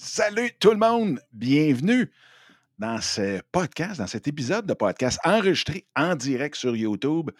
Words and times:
Salut 0.00 0.52
tout 0.60 0.70
le 0.70 0.76
monde, 0.76 1.20
bienvenue 1.32 2.08
dans 2.78 3.00
ce 3.00 3.40
podcast, 3.50 3.98
dans 3.98 4.06
cet 4.06 4.28
épisode 4.28 4.64
de 4.64 4.72
podcast 4.72 5.18
enregistré 5.24 5.88
en 5.96 6.14
direct 6.14 6.54
sur 6.54 6.76
YouTube. 6.76 7.32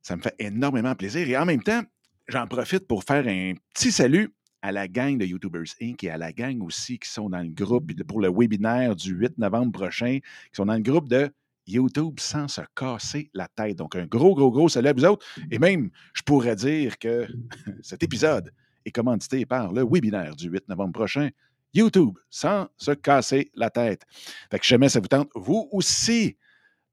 Ça 0.00 0.16
me 0.16 0.22
fait 0.22 0.34
énormément 0.38 0.94
plaisir 0.94 1.28
et 1.28 1.36
en 1.36 1.44
même 1.44 1.62
temps, 1.62 1.82
j'en 2.26 2.46
profite 2.46 2.88
pour 2.88 3.04
faire 3.04 3.28
un 3.28 3.52
petit 3.74 3.92
salut 3.92 4.34
à 4.62 4.72
la 4.72 4.88
gang 4.88 5.18
de 5.18 5.26
YouTubers 5.26 5.74
Inc. 5.82 6.02
et 6.04 6.10
à 6.10 6.16
la 6.16 6.32
gang 6.32 6.62
aussi 6.62 6.98
qui 6.98 7.10
sont 7.10 7.28
dans 7.28 7.42
le 7.42 7.50
groupe 7.50 7.92
pour 8.04 8.22
le 8.22 8.30
webinaire 8.34 8.96
du 8.96 9.12
8 9.12 9.36
novembre 9.36 9.72
prochain, 9.72 10.20
qui 10.20 10.54
sont 10.54 10.64
dans 10.64 10.74
le 10.74 10.80
groupe 10.80 11.10
de 11.10 11.30
YouTube 11.66 12.18
sans 12.18 12.48
se 12.48 12.62
casser 12.74 13.30
la 13.34 13.46
tête. 13.46 13.76
Donc, 13.76 13.94
un 13.94 14.06
gros, 14.06 14.34
gros, 14.34 14.50
gros 14.50 14.70
salut 14.70 14.88
à 14.88 14.94
vous 14.94 15.04
autres. 15.04 15.26
Et 15.50 15.58
même, 15.58 15.90
je 16.14 16.22
pourrais 16.22 16.56
dire 16.56 16.98
que 16.98 17.28
cet 17.82 18.02
épisode 18.02 18.54
est 18.86 18.90
commandité 18.90 19.44
par 19.44 19.70
le 19.70 19.84
webinaire 19.84 20.34
du 20.34 20.48
8 20.48 20.66
novembre 20.70 20.92
prochain, 20.92 21.28
YouTube, 21.74 22.16
sans 22.30 22.68
se 22.76 22.92
casser 22.92 23.50
la 23.54 23.70
tête. 23.70 24.02
Fait 24.50 24.58
que 24.58 24.66
jamais 24.66 24.88
ça 24.88 25.00
vous 25.00 25.08
tente, 25.08 25.28
vous 25.34 25.68
aussi, 25.72 26.36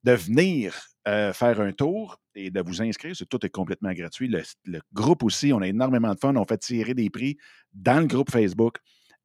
de 0.03 0.11
venir 0.11 0.75
euh, 1.07 1.33
faire 1.33 1.59
un 1.61 1.71
tour 1.71 2.19
et 2.35 2.51
de 2.51 2.61
vous 2.61 2.81
inscrire. 2.81 3.15
Tout 3.29 3.45
est 3.45 3.49
complètement 3.49 3.91
gratuit. 3.93 4.27
Le, 4.27 4.79
groupe 4.93 5.23
aussi, 5.23 5.51
on 5.53 5.61
a 5.61 5.67
énormément 5.67 6.13
de 6.13 6.19
fun. 6.19 6.35
On 6.35 6.45
fait 6.45 6.57
tirer 6.57 6.93
des 6.93 7.09
prix 7.09 7.37
dans 7.73 7.99
le 7.99 8.07
groupe 8.07 8.31
Facebook 8.31 8.77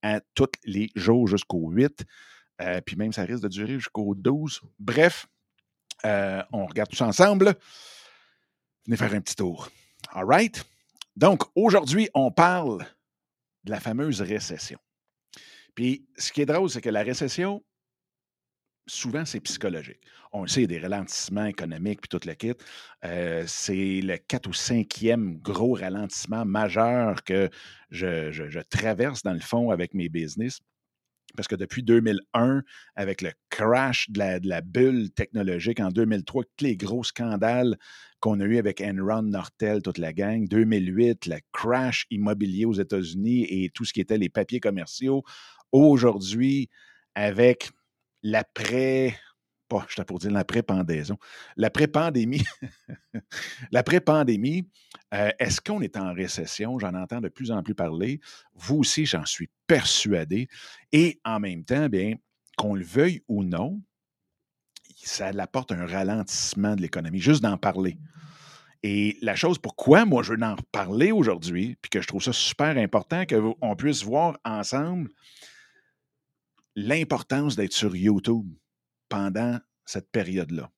à 0.02 0.20
tous 0.34 0.52
les 0.64 0.90
jours 0.94 1.26
jusqu'au 1.26 1.70
8. 1.70 2.04
Euh, 2.62 2.80
puis 2.80 2.96
même, 2.96 3.12
ça 3.12 3.22
risque 3.22 3.42
de 3.42 3.48
durer 3.48 3.74
jusqu'au 3.74 4.14
12. 4.14 4.62
Bref, 4.78 5.26
euh, 6.04 6.42
on 6.52 6.66
regarde 6.66 6.90
tous 6.90 7.02
ensemble. 7.02 7.54
Venez 8.86 8.96
faire 8.96 9.14
un 9.14 9.20
petit 9.20 9.36
tour. 9.36 9.68
All 10.12 10.24
right? 10.24 10.64
Donc, 11.16 11.42
aujourd'hui, 11.54 12.08
on 12.14 12.30
parle 12.30 12.86
de 13.64 13.70
la 13.70 13.80
fameuse 13.80 14.22
récession. 14.22 14.78
Puis, 15.74 16.06
ce 16.16 16.32
qui 16.32 16.42
est 16.42 16.46
drôle, 16.46 16.68
c'est 16.70 16.80
que 16.80 16.90
la 16.90 17.02
récession, 17.02 17.62
souvent, 18.86 19.24
c'est 19.24 19.40
psychologique. 19.40 20.00
On 20.32 20.42
le 20.42 20.48
sait, 20.48 20.60
il 20.60 20.72
y 20.72 20.76
a 20.76 20.78
des 20.78 20.86
ralentissements 20.86 21.46
économiques, 21.46 22.00
puis 22.02 22.08
tout 22.08 22.26
le 22.26 22.34
kit. 22.34 22.54
Euh, 23.04 23.44
c'est 23.46 24.00
le 24.00 24.16
4 24.16 24.46
ou 24.48 24.52
5e 24.52 25.40
gros 25.40 25.74
ralentissement 25.74 26.44
majeur 26.44 27.22
que 27.24 27.48
je, 27.90 28.60
traverse, 28.68 29.22
dans 29.22 29.32
le 29.32 29.40
fond, 29.40 29.70
avec 29.70 29.94
mes 29.94 30.08
business. 30.08 30.60
Parce 31.36 31.48
que 31.48 31.54
depuis 31.54 31.82
2001, 31.82 32.62
avec 32.96 33.22
le 33.22 33.30
crash 33.48 34.10
de 34.10 34.48
la, 34.48 34.60
bulle 34.60 35.10
technologique 35.10 35.80
en 35.80 35.88
2003, 35.88 36.44
tous 36.56 36.64
les 36.64 36.76
gros 36.76 37.04
scandales 37.04 37.76
qu'on 38.20 38.40
a 38.40 38.44
eu 38.44 38.58
avec 38.58 38.80
Enron, 38.80 39.22
Nortel, 39.22 39.82
toute 39.82 39.98
la 39.98 40.12
gang, 40.12 40.46
2008, 40.46 41.26
le 41.26 41.36
crash 41.52 42.06
immobilier 42.10 42.64
aux 42.64 42.74
États-Unis 42.74 43.46
et 43.48 43.70
tout 43.70 43.84
ce 43.84 43.92
qui 43.92 44.00
était 44.00 44.18
les 44.18 44.28
papiers 44.28 44.60
commerciaux, 44.60 45.22
aujourd'hui, 45.72 46.68
avec 47.14 47.70
l'après, 48.22 49.16
pas, 49.70 49.86
je 49.88 50.02
pour 50.02 50.18
dire 50.18 50.32
l'après-pendaison, 50.32 51.16
l'après-pandémie, 51.56 52.42
l'après-pandémie, 53.70 54.68
euh, 55.14 55.30
est-ce 55.38 55.60
qu'on 55.60 55.80
est 55.80 55.96
en 55.96 56.12
récession? 56.12 56.78
J'en 56.78 56.94
entends 56.94 57.20
de 57.20 57.28
plus 57.28 57.52
en 57.52 57.62
plus 57.62 57.74
parler. 57.74 58.20
Vous 58.54 58.78
aussi, 58.78 59.06
j'en 59.06 59.24
suis 59.24 59.48
persuadé. 59.66 60.48
Et 60.92 61.20
en 61.24 61.38
même 61.38 61.64
temps, 61.64 61.88
bien, 61.88 62.16
qu'on 62.58 62.74
le 62.74 62.84
veuille 62.84 63.22
ou 63.28 63.44
non, 63.44 63.80
ça 64.96 65.28
apporte 65.28 65.72
un 65.72 65.86
ralentissement 65.86 66.74
de 66.74 66.82
l'économie, 66.82 67.20
juste 67.20 67.42
d'en 67.42 67.56
parler. 67.56 67.96
Et 68.82 69.18
la 69.22 69.36
chose 69.36 69.58
pourquoi 69.58 70.04
moi 70.04 70.22
je 70.22 70.32
veux 70.32 70.42
en 70.42 70.56
parler 70.72 71.12
aujourd'hui, 71.12 71.76
puis 71.80 71.90
que 71.90 72.00
je 72.00 72.08
trouve 72.08 72.22
ça 72.22 72.32
super 72.32 72.76
important 72.76 73.24
qu'on 73.26 73.76
puisse 73.76 74.02
voir 74.02 74.38
ensemble 74.44 75.10
l'importance 76.74 77.56
d'être 77.56 77.72
sur 77.72 77.94
YouTube 77.94 78.46
pendant 79.10 79.58
cette 79.84 80.10
période-là. 80.10 80.70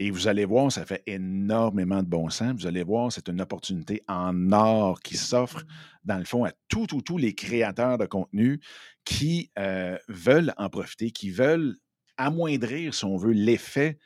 Et 0.00 0.10
vous 0.10 0.28
allez 0.28 0.44
voir, 0.44 0.70
ça 0.70 0.84
fait 0.84 1.02
énormément 1.06 2.02
de 2.02 2.08
bon 2.08 2.30
sens. 2.30 2.52
Vous 2.54 2.66
allez 2.66 2.84
voir, 2.84 3.12
c'est 3.12 3.28
une 3.28 3.40
opportunité 3.40 4.02
en 4.06 4.52
or 4.52 5.00
qui 5.00 5.16
s'offre, 5.16 5.64
dans 6.04 6.18
le 6.18 6.24
fond, 6.24 6.44
à 6.44 6.52
tous, 6.68 6.86
tous, 6.86 7.02
tous 7.02 7.18
les 7.18 7.34
créateurs 7.34 7.98
de 7.98 8.06
contenu 8.06 8.60
qui 9.04 9.50
euh, 9.58 9.98
veulent 10.08 10.54
en 10.56 10.68
profiter, 10.68 11.10
qui 11.10 11.30
veulent 11.30 11.76
amoindrir, 12.16 12.94
si 12.94 13.04
on 13.04 13.16
veut, 13.16 13.32
l'effet 13.32 13.98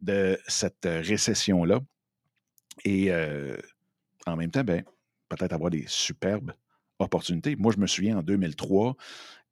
de 0.00 0.38
cette 0.46 0.86
récession-là. 0.86 1.80
Et 2.84 3.12
euh, 3.12 3.56
en 4.26 4.36
même 4.36 4.50
temps, 4.50 4.64
ben, 4.64 4.82
peut-être 5.28 5.52
avoir 5.52 5.70
des 5.70 5.84
superbes 5.88 6.52
opportunités. 6.98 7.54
Moi, 7.56 7.72
je 7.74 7.80
me 7.80 7.86
souviens 7.86 8.18
en 8.18 8.22
2003, 8.22 8.96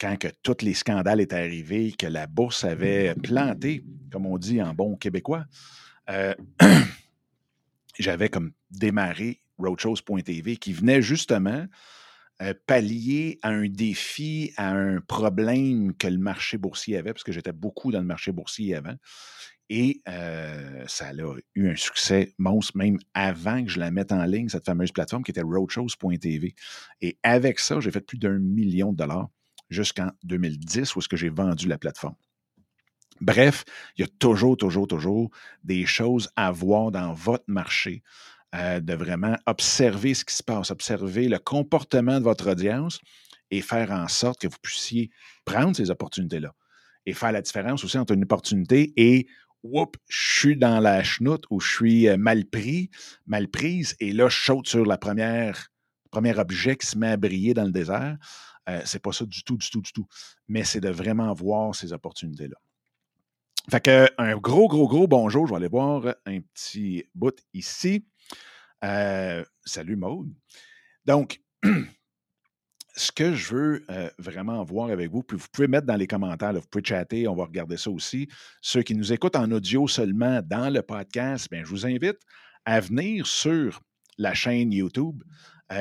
quand 0.00 0.16
que 0.18 0.28
tous 0.42 0.62
les 0.62 0.74
scandales 0.74 1.20
étaient 1.20 1.36
arrivés, 1.36 1.92
que 1.92 2.06
la 2.06 2.26
bourse 2.26 2.64
avait 2.64 3.14
planté, 3.14 3.84
comme 4.10 4.26
on 4.26 4.38
dit 4.38 4.62
en 4.62 4.74
bon 4.74 4.96
québécois, 4.96 5.44
euh, 6.10 6.34
j'avais 7.98 8.28
comme 8.28 8.52
démarré 8.70 9.42
roadshows.tv 9.58 10.56
qui 10.56 10.72
venait 10.72 11.02
justement 11.02 11.66
euh, 12.42 12.52
pallier 12.66 13.38
à 13.42 13.48
un 13.48 13.66
défi, 13.66 14.52
à 14.56 14.70
un 14.72 15.00
problème 15.00 15.94
que 15.94 16.06
le 16.06 16.18
marché 16.18 16.58
boursier 16.58 16.98
avait, 16.98 17.14
parce 17.14 17.24
que 17.24 17.32
j'étais 17.32 17.52
beaucoup 17.52 17.90
dans 17.90 18.00
le 18.00 18.06
marché 18.06 18.32
boursier 18.32 18.74
avant. 18.74 18.94
Et 19.68 20.02
euh, 20.08 20.84
ça 20.86 21.08
a 21.08 21.12
eu 21.54 21.68
un 21.68 21.74
succès 21.74 22.34
monstre 22.38 22.76
même 22.76 22.98
avant 23.14 23.64
que 23.64 23.70
je 23.70 23.80
la 23.80 23.90
mette 23.90 24.12
en 24.12 24.24
ligne, 24.24 24.48
cette 24.48 24.66
fameuse 24.66 24.92
plateforme 24.92 25.24
qui 25.24 25.32
était 25.32 25.42
roadshows.tv. 25.42 26.54
Et 27.00 27.18
avec 27.22 27.58
ça, 27.58 27.80
j'ai 27.80 27.90
fait 27.90 28.00
plus 28.02 28.18
d'un 28.18 28.38
million 28.38 28.92
de 28.92 28.98
dollars 28.98 29.28
jusqu'en 29.70 30.10
2010 30.24 30.94
où 30.94 30.98
est-ce 30.98 31.08
que 31.08 31.16
j'ai 31.16 31.28
vendu 31.28 31.68
la 31.68 31.78
plateforme. 31.78 32.16
Bref, 33.20 33.64
il 33.96 34.02
y 34.02 34.04
a 34.04 34.08
toujours, 34.18 34.56
toujours, 34.56 34.86
toujours 34.86 35.30
des 35.64 35.86
choses 35.86 36.28
à 36.36 36.50
voir 36.50 36.90
dans 36.90 37.12
votre 37.14 37.44
marché, 37.46 38.02
euh, 38.54 38.80
de 38.80 38.94
vraiment 38.94 39.36
observer 39.46 40.12
ce 40.14 40.24
qui 40.24 40.34
se 40.34 40.42
passe, 40.42 40.70
observer 40.70 41.28
le 41.28 41.38
comportement 41.38 42.18
de 42.18 42.24
votre 42.24 42.50
audience 42.50 43.00
et 43.50 43.62
faire 43.62 43.90
en 43.90 44.06
sorte 44.08 44.40
que 44.40 44.48
vous 44.48 44.58
puissiez 44.60 45.10
prendre 45.44 45.74
ces 45.74 45.90
opportunités-là 45.90 46.52
et 47.06 47.14
faire 47.14 47.32
la 47.32 47.40
différence 47.40 47.84
aussi 47.84 47.96
entre 47.96 48.12
une 48.12 48.24
opportunité 48.24 48.92
et 48.96 49.26
Oups, 49.72 49.98
je 50.08 50.38
suis 50.40 50.56
dans 50.56 50.80
la 50.80 51.02
chenoute 51.02 51.44
ou 51.50 51.60
je 51.60 51.72
suis 51.72 52.08
euh, 52.08 52.16
mal 52.16 52.44
pris, 52.44 52.90
mal 53.26 53.48
prise, 53.48 53.96
et 54.00 54.12
là, 54.12 54.28
je 54.28 54.38
saute 54.38 54.68
sur 54.68 54.86
la 54.86 54.98
première, 54.98 55.68
premier 56.10 56.38
objet 56.38 56.76
qui 56.76 56.86
se 56.86 56.96
met 56.96 57.08
à 57.08 57.16
briller 57.16 57.54
dans 57.54 57.64
le 57.64 57.72
désert. 57.72 58.16
Euh, 58.68 58.80
c'est 58.84 58.98
pas 58.98 59.12
ça 59.12 59.24
du 59.24 59.42
tout, 59.44 59.56
du 59.56 59.70
tout, 59.70 59.80
du 59.80 59.92
tout. 59.92 60.06
Mais 60.48 60.64
c'est 60.64 60.80
de 60.80 60.88
vraiment 60.88 61.32
voir 61.32 61.74
ces 61.74 61.92
opportunités-là. 61.92 62.56
Fait 63.70 63.80
que 63.80 64.08
un 64.18 64.36
gros, 64.36 64.68
gros, 64.68 64.88
gros 64.88 65.06
bonjour. 65.06 65.46
Je 65.46 65.52
vais 65.52 65.56
aller 65.56 65.68
voir 65.68 66.14
un 66.24 66.40
petit 66.40 67.04
bout 67.14 67.36
ici. 67.52 68.06
Euh, 68.84 69.44
salut 69.64 69.96
Maude. 69.96 70.32
Donc, 71.04 71.40
ce 72.96 73.12
que 73.12 73.34
je 73.34 73.54
veux 73.54 73.84
euh, 73.90 74.08
vraiment 74.18 74.62
voir 74.64 74.90
avec 74.90 75.10
vous, 75.10 75.22
puis 75.22 75.36
vous 75.36 75.46
pouvez 75.52 75.68
mettre 75.68 75.86
dans 75.86 75.96
les 75.96 76.06
commentaires, 76.06 76.52
vous 76.52 76.60
pouvez 76.70 76.84
chatter, 76.84 77.26
on 77.28 77.34
va 77.34 77.44
regarder 77.44 77.76
ça 77.76 77.90
aussi. 77.90 78.28
Ceux 78.62 78.82
qui 78.82 78.94
nous 78.94 79.12
écoutent 79.12 79.36
en 79.36 79.50
audio 79.50 79.88
seulement 79.88 80.40
dans 80.42 80.72
le 80.72 80.82
podcast, 80.82 81.48
bien, 81.50 81.64
je 81.64 81.70
vous 81.70 81.86
invite 81.86 82.18
à 82.64 82.80
venir 82.80 83.26
sur 83.26 83.80
la 84.18 84.34
chaîne 84.34 84.72
YouTube 84.72 85.22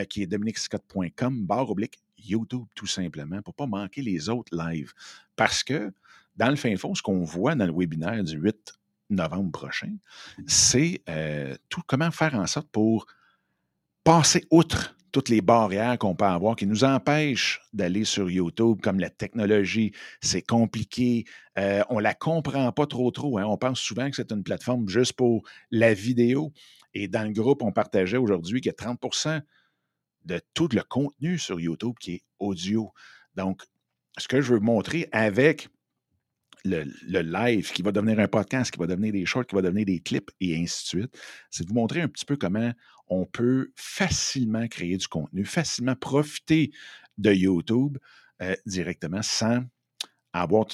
qui 0.09 0.23
est 0.23 0.27
dominicscott.com, 0.27 1.45
barre 1.45 1.69
oblique 1.69 1.99
YouTube 2.29 2.65
tout 2.75 2.87
simplement, 2.87 3.41
pour 3.41 3.53
ne 3.53 3.57
pas 3.57 3.67
manquer 3.67 4.01
les 4.01 4.29
autres 4.29 4.55
lives. 4.55 4.93
Parce 5.35 5.63
que, 5.63 5.93
dans 6.35 6.49
le 6.49 6.55
fin 6.55 6.75
fond, 6.77 6.95
ce 6.95 7.01
qu'on 7.01 7.23
voit 7.23 7.55
dans 7.55 7.65
le 7.65 7.73
webinaire 7.73 8.23
du 8.23 8.37
8 8.37 8.73
novembre 9.09 9.51
prochain, 9.51 9.95
c'est 10.47 11.01
euh, 11.09 11.55
tout 11.69 11.81
comment 11.85 12.11
faire 12.11 12.35
en 12.35 12.47
sorte 12.47 12.69
pour 12.71 13.05
passer 14.03 14.45
outre 14.51 14.95
toutes 15.15 15.29
les 15.29 15.39
barrières 15.39 15.97
qu'on 15.97 16.13
peut 16.13 16.25
avoir 16.25 16.57
qui 16.57 16.67
nous 16.67 16.83
empêchent 16.83 17.61
d'aller 17.71 18.03
sur 18.03 18.29
YouTube, 18.29 18.81
comme 18.81 18.99
la 18.99 19.09
technologie, 19.09 19.93
c'est 20.19 20.41
compliqué, 20.41 21.23
euh, 21.57 21.81
on 21.89 21.99
ne 21.99 22.01
la 22.01 22.13
comprend 22.13 22.69
pas 22.73 22.85
trop 22.85 23.11
trop. 23.11 23.37
Hein. 23.37 23.45
On 23.45 23.55
pense 23.55 23.79
souvent 23.79 24.09
que 24.09 24.17
c'est 24.17 24.33
une 24.33 24.43
plateforme 24.43 24.89
juste 24.89 25.13
pour 25.13 25.43
la 25.71 25.93
vidéo. 25.93 26.51
Et 26.93 27.07
dans 27.07 27.23
le 27.23 27.31
groupe, 27.31 27.61
on 27.63 27.71
partageait 27.71 28.17
aujourd'hui 28.17 28.61
a 28.67 28.73
30 28.73 28.99
de 30.25 30.41
tout 30.53 30.69
le 30.71 30.81
contenu 30.83 31.37
sur 31.37 31.59
YouTube 31.59 31.95
qui 31.99 32.15
est 32.15 32.23
audio. 32.39 32.91
Donc, 33.35 33.63
ce 34.17 34.27
que 34.27 34.41
je 34.41 34.53
veux 34.53 34.59
montrer 34.59 35.07
avec 35.11 35.69
le, 36.65 37.21
live 37.21 37.71
qui 37.71 37.81
va 37.81 37.91
devenir 37.91 38.19
un 38.19 38.27
podcast, 38.27 38.71
qui 38.71 38.79
va 38.79 38.87
devenir 38.87 39.13
des 39.13 39.25
shorts, 39.25 39.45
qui 39.45 39.55
va 39.55 39.61
devenir 39.61 39.85
des 39.85 39.99
clips 39.99 40.31
et 40.41 40.55
ainsi 40.57 40.83
de 40.83 40.87
suite, 40.87 41.17
c'est 41.51 41.63
de 41.63 41.69
vous 41.69 41.75
montrer 41.75 42.01
un 42.01 42.07
petit 42.07 42.25
peu 42.25 42.37
comment 42.37 42.71
on 43.07 43.25
peut 43.25 43.71
facilement 43.75 44.67
créer 44.67 44.97
du 44.97 45.07
contenu, 45.07 45.45
facilement 45.45 45.95
profiter 45.95 46.71
de 47.17 47.31
YouTube 47.31 47.97
euh, 48.41 48.55
directement 48.65 49.21
sans 49.21 49.63
avoir 50.33 50.65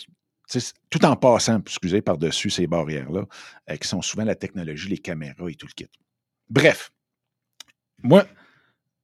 tout 0.89 1.05
en 1.05 1.15
passant, 1.15 1.59
excusez, 1.59 2.01
par-dessus 2.01 2.49
ces 2.49 2.67
barrières-là, 2.67 3.25
euh, 3.69 3.77
qui 3.77 3.87
sont 3.87 4.01
souvent 4.01 4.25
la 4.25 4.35
technologie, 4.35 4.89
les 4.89 4.97
caméras 4.97 5.49
et 5.49 5.55
tout 5.55 5.67
le 5.67 5.73
kit. 5.73 5.89
Bref, 6.49 6.91
moi, 8.03 8.25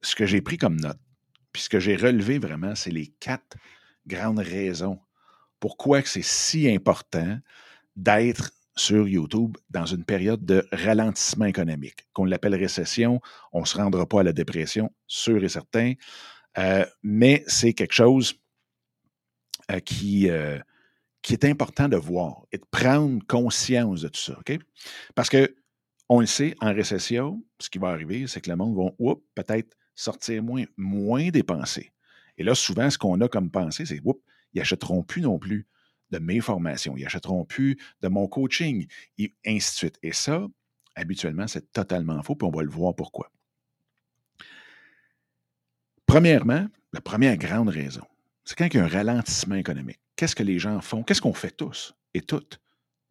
ce 0.08 0.16
que 0.16 0.26
j'ai 0.26 0.42
pris 0.42 0.58
comme 0.58 0.80
note, 0.80 1.00
puis 1.52 1.64
ce 1.64 1.70
que 1.70 1.80
j'ai 1.80 1.96
relevé 1.96 2.40
vraiment, 2.40 2.76
c'est 2.76 2.92
les 2.92 3.08
quatre 3.20 3.58
grande 4.06 4.40
raison 4.40 5.00
pourquoi 5.60 6.02
c'est 6.04 6.24
si 6.24 6.70
important 6.70 7.40
d'être 7.96 8.52
sur 8.76 9.08
YouTube 9.08 9.58
dans 9.72 9.86
une 9.86 10.04
période 10.04 10.46
de 10.46 10.68
ralentissement 10.72 11.46
économique, 11.46 12.08
qu'on 12.14 12.26
l'appelle 12.26 12.56
récession. 12.56 13.20
On 13.52 13.62
ne 13.62 13.66
se 13.66 13.78
rendra 13.78 14.06
pas 14.06 14.20
à 14.20 14.24
la 14.24 14.34
dépression, 14.34 14.92
sûr 15.08 15.44
et 15.44 15.50
certain, 15.50 15.94
euh, 16.60 16.86
mais 17.02 17.44
c'est 17.48 17.74
quelque 17.74 17.94
chose 17.94 18.36
euh, 19.72 19.80
qui, 19.80 20.30
euh, 20.30 20.60
qui 21.24 21.34
est 21.34 21.46
important 21.46 21.90
de 21.90 21.98
voir 21.98 22.46
et 22.52 22.60
de 22.60 22.66
prendre 22.70 23.26
conscience 23.28 24.02
de 24.02 24.10
tout 24.10 24.22
ça. 24.22 24.38
OK? 24.40 24.60
Parce 25.16 25.30
que 25.30 25.56
on 26.10 26.22
le 26.22 26.26
sait, 26.26 26.56
en 26.62 26.74
récession, 26.74 27.44
ce 27.60 27.70
qui 27.70 27.80
va 27.80 27.90
arriver, 27.90 28.28
c'est 28.28 28.40
que 28.40 28.50
le 28.50 28.56
monde 28.56 28.78
va 28.78 29.16
peut-être 29.36 29.76
sortir 29.98 30.42
moins, 30.44 30.64
moins 30.78 31.30
dépensé. 31.30 31.92
Et 32.38 32.44
là, 32.44 32.56
souvent, 32.56 32.90
ce 32.90 32.98
qu'on 32.98 33.20
a 33.20 33.28
comme 33.28 33.52
pensée, 33.52 33.86
c'est 33.86 34.00
oups, 34.06 34.24
ils 34.54 34.60
n'achèteront 34.60 35.04
plus 35.04 35.22
non 35.22 35.40
plus 35.40 35.68
de 36.12 36.20
mes 36.20 36.40
formations, 36.40 36.96
ils 36.96 37.04
n'achèteront 37.04 37.44
plus 37.44 37.78
de 38.02 38.08
mon 38.08 38.28
coaching, 38.28 38.88
et 39.18 39.34
ainsi 39.46 39.72
de 39.72 39.78
suite. 39.78 40.00
Et 40.04 40.14
ça, 40.14 40.48
habituellement, 40.96 41.48
c'est 41.48 41.74
totalement 41.74 42.22
faux, 42.24 42.36
puis 42.36 42.48
on 42.48 42.52
va 42.52 42.64
le 42.64 42.70
voir 42.70 42.96
pourquoi. 42.96 43.30
Premièrement, 46.06 46.68
la 46.94 47.02
première 47.02 47.36
grande 47.36 47.70
raison, 47.70 48.06
c'est 48.46 48.58
quand 48.58 48.68
il 48.68 48.78
y 48.78 48.80
a 48.80 48.86
un 48.86 48.88
ralentissement 48.88 49.56
économique. 49.56 50.00
Qu'est-ce 50.16 50.36
que 50.36 50.44
les 50.44 50.60
gens 50.60 50.80
font? 50.80 51.04
Qu'est-ce 51.04 51.22
qu'on 51.22 51.34
fait 51.34 51.52
tous 51.52 51.94
et 52.14 52.22
toutes, 52.22 52.62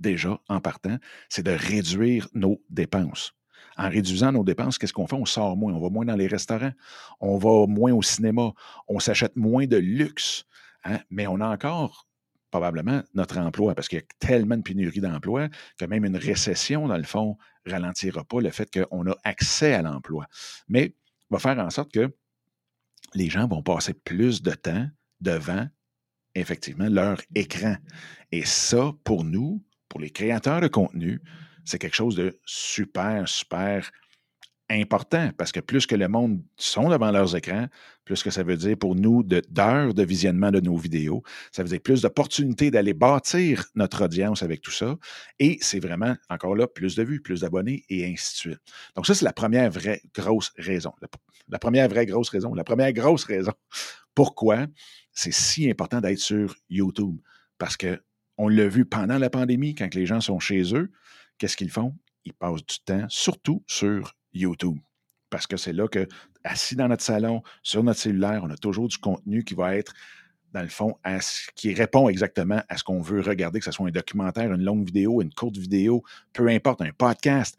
déjà, 0.01 0.41
en 0.49 0.61
partant? 0.61 0.97
C'est 1.29 1.43
de 1.43 1.51
réduire 1.51 2.29
nos 2.33 2.65
dépenses. 2.71 3.35
En 3.77 3.89
réduisant 3.89 4.33
nos 4.33 4.45
dépenses, 4.45 4.79
qu'est-ce 4.79 4.93
qu'on 4.93 5.07
fait? 5.07 5.17
On 5.17 5.27
sort 5.27 5.57
moins, 5.57 5.73
on 5.73 5.81
va 5.81 5.91
moins 5.91 6.05
dans 6.05 6.17
les 6.17 6.27
restaurants, 6.27 6.73
on 7.21 7.37
va 7.37 7.67
moins 7.67 7.93
au 7.93 8.03
cinéma, 8.03 8.53
on 8.89 8.99
s'achète 9.01 9.37
moins 9.37 9.67
de 9.67 9.77
luxe, 9.77 10.45
hein? 10.85 10.99
mais 11.11 11.27
on 11.27 11.41
a 11.41 11.49
encore 11.49 12.07
probablement 12.51 13.03
notre 13.15 13.39
emploi, 13.39 13.75
parce 13.75 13.89
qu'il 13.89 13.99
y 13.99 14.03
a 14.03 14.05
tellement 14.19 14.57
de 14.57 14.63
pénurie 14.63 15.01
d'emploi 15.01 15.49
que 15.79 15.85
même 15.85 16.05
une 16.05 16.17
récession, 16.17 16.89
dans 16.89 16.97
le 16.97 17.03
fond, 17.03 17.37
ralentira 17.67 18.25
pas 18.25 18.41
le 18.41 18.51
fait 18.51 18.71
qu'on 18.73 19.07
a 19.07 19.15
accès 19.25 19.75
à 19.75 19.83
l'emploi. 19.83 20.27
Mais 20.69 20.95
va 21.29 21.39
faire 21.39 21.59
en 21.59 21.71
sorte 21.71 21.93
que 21.93 22.15
les 23.15 23.29
gens 23.29 23.47
vont 23.47 23.63
passer 23.63 23.93
plus 23.93 24.43
de 24.43 24.53
temps 24.53 24.89
devant, 25.21 25.67
effectivement, 26.35 26.89
leur 26.89 27.21
écran. 27.35 27.77
Et 28.33 28.45
ça, 28.45 28.93
pour 29.05 29.25
nous, 29.25 29.63
pour 29.89 30.01
les 30.01 30.11
créateurs 30.11 30.61
de 30.61 30.69
contenu, 30.69 31.21
c'est 31.67 31.79
quelque 31.79 31.97
chose 31.97 32.17
de 32.17 32.39
super, 32.47 33.29
super 33.29 33.91
important 34.69 35.31
parce 35.37 35.53
que 35.53 35.61
plus 35.61 35.87
que 35.87 35.95
le 35.95 36.09
monde 36.09 36.43
sont 36.57 36.89
devant 36.89 37.11
leurs 37.11 37.37
écrans, 37.37 37.67
plus 38.05 38.23
que 38.23 38.31
ça 38.31 38.43
veut 38.43 38.57
dire 38.57 38.77
pour 38.77 38.95
nous 38.95 39.23
d'heures 39.23 39.95
de, 39.95 40.03
visionnement 40.03 40.51
de 40.51 40.61
nos 40.61 40.77
vidéos, 40.77 41.23
ça 41.53 41.63
veut 41.63 41.69
dire 41.69 41.81
plus 41.81 42.03
d'opportunités 42.03 42.71
d'aller 42.71 42.95
bâtir 42.95 43.65
notre 43.75 44.05
audience 44.05 44.43
avec 44.43 44.63
tout 44.63 44.71
ça. 44.71 44.97
Et 45.39 45.59
c'est 45.61 45.81
vraiment, 45.81 46.17
encore 46.31 46.57
là, 46.57 46.67
plus 46.67 46.97
de 46.97 47.03
vues, 47.03 47.21
plus 47.21 47.41
d'abonnés 47.41 47.85
et 47.89 48.05
ainsi 48.07 48.33
de 48.33 48.39
suite. 48.39 48.61
Donc 48.95 49.07
ça, 49.07 49.15
c'est 49.15 49.25
la 49.25 49.33
première 49.33 49.71
vraie 49.71 50.01
grosse 50.15 50.53
raison. 50.57 50.93
La, 51.49 51.59
première 51.59 51.89
vraie 51.89 52.07
grosse 52.07 52.29
raison. 52.29 52.55
La 52.55 52.65
première 52.65 52.93
grosse 52.93 53.25
raison. 53.25 53.53
Pourquoi 54.15 54.67
c'est 55.13 55.33
si 55.33 55.71
important 55.71 56.01
d'être 56.01 56.19
sur 56.19 56.55
YouTube? 56.69 57.19
Parce 57.59 57.77
que 57.77 58.01
on 58.39 58.49
l'a 58.49 58.69
vu 58.69 58.85
pendant 58.85 59.19
la 59.19 59.31
pandémie, 59.31 59.75
quand 59.75 59.95
les 59.95 60.05
gens 60.05 60.21
sont 60.21 60.39
chez 60.39 60.75
eux, 60.75 60.91
qu'est-ce 61.39 61.57
qu'ils 61.57 61.71
font? 61.71 61.95
Ils 62.25 62.33
passent 62.33 62.65
du 62.65 62.79
temps, 62.85 63.07
surtout 63.09 63.63
sur 63.67 64.15
YouTube. 64.33 64.79
Parce 65.31 65.47
que 65.47 65.57
c'est 65.57 65.73
là 65.73 65.89
que, 65.89 66.07
assis 66.45 66.77
dans 66.77 66.89
notre 66.89 67.03
salon, 67.03 67.43
sur 67.63 67.83
notre 67.83 68.01
cellulaire, 68.01 68.43
on 68.45 68.51
a 68.51 68.57
toujours 68.57 68.89
du 68.89 68.99
contenu 68.99 69.45
qui 69.45 69.55
va 69.55 69.77
être, 69.77 69.93
dans 70.53 70.63
le 70.63 70.69
fond, 70.69 70.97
qui 71.55 71.75
répond 71.75 72.09
exactement 72.09 72.63
à 72.69 72.77
ce 72.77 72.85
qu'on 72.85 73.01
veut 73.01 73.21
regarder, 73.21 73.59
que 73.59 73.65
ce 73.65 73.73
soit 73.73 73.87
un 73.87 73.91
documentaire, 73.91 74.53
une 74.53 74.63
longue 74.63 74.87
vidéo, 74.87 75.21
une 75.21 75.33
courte 75.33 75.57
vidéo, 75.57 76.03
peu 76.33 76.49
importe, 76.49 76.81
un 76.83 76.93
podcast, 76.93 77.59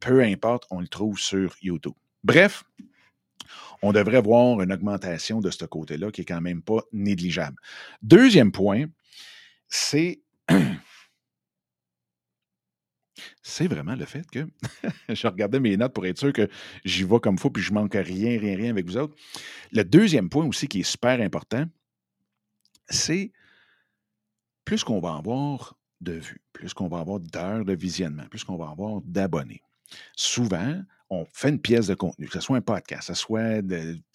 peu 0.00 0.22
importe, 0.22 0.66
on 0.70 0.80
le 0.80 0.88
trouve 0.88 1.18
sur 1.18 1.56
YouTube. 1.60 1.94
Bref, 2.24 2.64
on 3.82 3.92
devrait 3.92 4.22
voir 4.22 4.60
une 4.60 4.72
augmentation 4.72 5.40
de 5.40 5.50
ce 5.50 5.64
côté-là 5.64 6.10
qui 6.10 6.22
est 6.22 6.24
quand 6.24 6.40
même 6.40 6.62
pas 6.62 6.82
négligeable. 6.92 7.56
Deuxième 8.02 8.52
point, 8.52 8.86
c'est 9.68 10.20
c'est 13.42 13.66
vraiment 13.66 13.94
le 13.94 14.04
fait 14.04 14.28
que 14.30 14.46
je 15.08 15.26
regardais 15.26 15.60
mes 15.60 15.76
notes 15.76 15.92
pour 15.92 16.06
être 16.06 16.18
sûr 16.18 16.32
que 16.32 16.48
j'y 16.84 17.04
vais 17.04 17.20
comme 17.20 17.38
faut 17.38 17.50
puis 17.50 17.62
je 17.62 17.72
manque 17.72 17.94
rien, 17.94 18.38
rien, 18.38 18.56
rien 18.56 18.70
avec 18.70 18.86
vous 18.86 18.96
autres. 18.96 19.14
Le 19.72 19.84
deuxième 19.84 20.28
point 20.28 20.46
aussi 20.46 20.68
qui 20.68 20.80
est 20.80 20.90
super 20.90 21.20
important, 21.20 21.64
c'est 22.88 23.32
plus 24.64 24.84
qu'on 24.84 25.00
va 25.00 25.14
avoir 25.14 25.76
de 26.00 26.12
vues, 26.12 26.40
plus 26.52 26.74
qu'on 26.74 26.88
va 26.88 26.98
avoir 27.00 27.20
d'heures 27.20 27.64
de 27.64 27.74
visionnement, 27.74 28.26
plus 28.30 28.44
qu'on 28.44 28.56
va 28.56 28.68
avoir 28.68 29.00
d'abonnés. 29.02 29.62
Souvent, 30.14 30.82
on 31.10 31.24
fait 31.32 31.48
une 31.48 31.60
pièce 31.60 31.86
de 31.86 31.94
contenu, 31.94 32.26
que 32.26 32.34
ce 32.34 32.40
soit 32.40 32.56
un 32.58 32.60
podcast, 32.60 33.08
que 33.08 33.14
ce 33.14 33.20
soit 33.20 33.62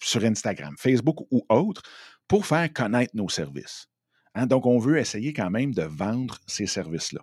sur 0.00 0.24
Instagram, 0.24 0.74
Facebook 0.78 1.26
ou 1.30 1.44
autre, 1.48 1.82
pour 2.28 2.46
faire 2.46 2.72
connaître 2.72 3.14
nos 3.16 3.28
services. 3.28 3.88
Hein. 4.34 4.46
Donc, 4.46 4.66
on 4.66 4.78
veut 4.78 4.98
essayer 4.98 5.32
quand 5.32 5.50
même 5.50 5.74
de 5.74 5.82
vendre 5.82 6.38
ces 6.46 6.66
services-là. 6.66 7.22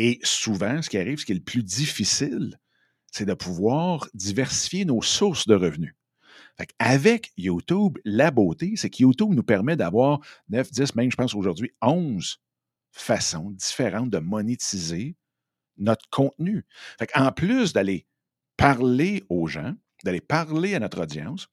Et 0.00 0.20
souvent, 0.22 0.80
ce 0.80 0.88
qui 0.88 0.96
arrive, 0.96 1.18
ce 1.18 1.26
qui 1.26 1.32
est 1.32 1.34
le 1.34 1.40
plus 1.40 1.64
difficile, 1.64 2.56
c'est 3.10 3.24
de 3.24 3.34
pouvoir 3.34 4.08
diversifier 4.14 4.84
nos 4.84 5.02
sources 5.02 5.48
de 5.48 5.56
revenus. 5.56 5.92
Avec 6.78 7.32
YouTube, 7.36 7.98
la 8.04 8.30
beauté, 8.30 8.74
c'est 8.76 8.90
que 8.90 9.02
YouTube 9.02 9.34
nous 9.34 9.42
permet 9.42 9.74
d'avoir 9.74 10.20
9, 10.50 10.70
10, 10.70 10.94
même 10.94 11.10
je 11.10 11.16
pense 11.16 11.34
aujourd'hui 11.34 11.72
11 11.82 12.38
façons 12.92 13.50
différentes 13.50 14.10
de 14.10 14.20
monétiser 14.20 15.16
notre 15.78 16.08
contenu. 16.10 16.64
en 17.16 17.32
plus 17.32 17.72
d'aller 17.72 18.06
parler 18.56 19.24
aux 19.28 19.48
gens, 19.48 19.74
d'aller 20.04 20.20
parler 20.20 20.76
à 20.76 20.78
notre 20.78 21.02
audience, 21.02 21.48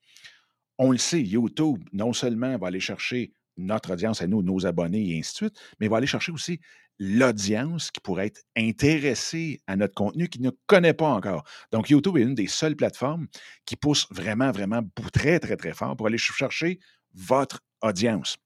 on 0.77 0.91
le 0.91 0.99
sait, 0.99 1.23
YouTube, 1.23 1.83
non 1.93 2.13
seulement 2.13 2.59
va 2.59 2.67
aller 2.67 2.79
chercher 2.79 3.33
notre 3.57 3.93
audience 3.93 4.21
à 4.21 4.27
nous, 4.27 4.41
nos 4.41 4.65
abonnés 4.65 5.11
et 5.11 5.19
ainsi 5.19 5.33
de 5.33 5.37
suite, 5.37 5.59
mais 5.79 5.87
va 5.87 5.97
aller 5.97 6.07
chercher 6.07 6.31
aussi 6.31 6.59
l'audience 6.99 7.91
qui 7.91 7.99
pourrait 7.99 8.27
être 8.27 8.43
intéressée 8.57 9.59
à 9.67 9.75
notre 9.75 9.93
contenu, 9.93 10.29
qui 10.29 10.41
ne 10.41 10.51
connaît 10.65 10.93
pas 10.93 11.09
encore. 11.09 11.43
Donc, 11.71 11.89
YouTube 11.89 12.17
est 12.17 12.21
une 12.21 12.35
des 12.35 12.47
seules 12.47 12.75
plateformes 12.75 13.27
qui 13.65 13.75
pousse 13.75 14.07
vraiment, 14.11 14.51
vraiment 14.51 14.81
très, 15.13 15.39
très, 15.39 15.57
très 15.57 15.73
fort 15.73 15.95
pour 15.97 16.07
aller 16.07 16.17
chercher 16.17 16.79
votre 17.13 17.61
audience. 17.81 18.37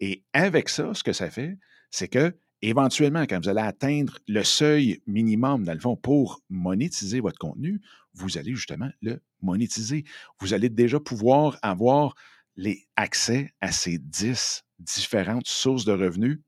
Et 0.00 0.24
avec 0.32 0.68
ça, 0.68 0.94
ce 0.94 1.02
que 1.02 1.12
ça 1.12 1.30
fait, 1.30 1.58
c'est 1.90 2.08
que 2.08 2.36
éventuellement, 2.62 3.22
quand 3.22 3.42
vous 3.42 3.48
allez 3.48 3.60
atteindre 3.60 4.18
le 4.26 4.42
seuil 4.42 5.00
minimum, 5.06 5.64
dans 5.64 5.74
le 5.74 5.80
fond, 5.80 5.96
pour 5.96 6.40
monétiser 6.48 7.20
votre 7.20 7.38
contenu, 7.38 7.80
vous 8.14 8.38
allez 8.38 8.54
justement 8.54 8.90
le 9.00 9.20
monétiser. 9.40 10.04
Vous 10.40 10.54
allez 10.54 10.68
déjà 10.68 10.98
pouvoir 10.98 11.58
avoir 11.62 12.14
les 12.58 12.86
accès 12.96 13.54
à 13.60 13.72
ces 13.72 13.98
10 13.98 14.64
différentes 14.80 15.46
sources 15.46 15.84
de 15.84 15.92
revenus 15.92 16.40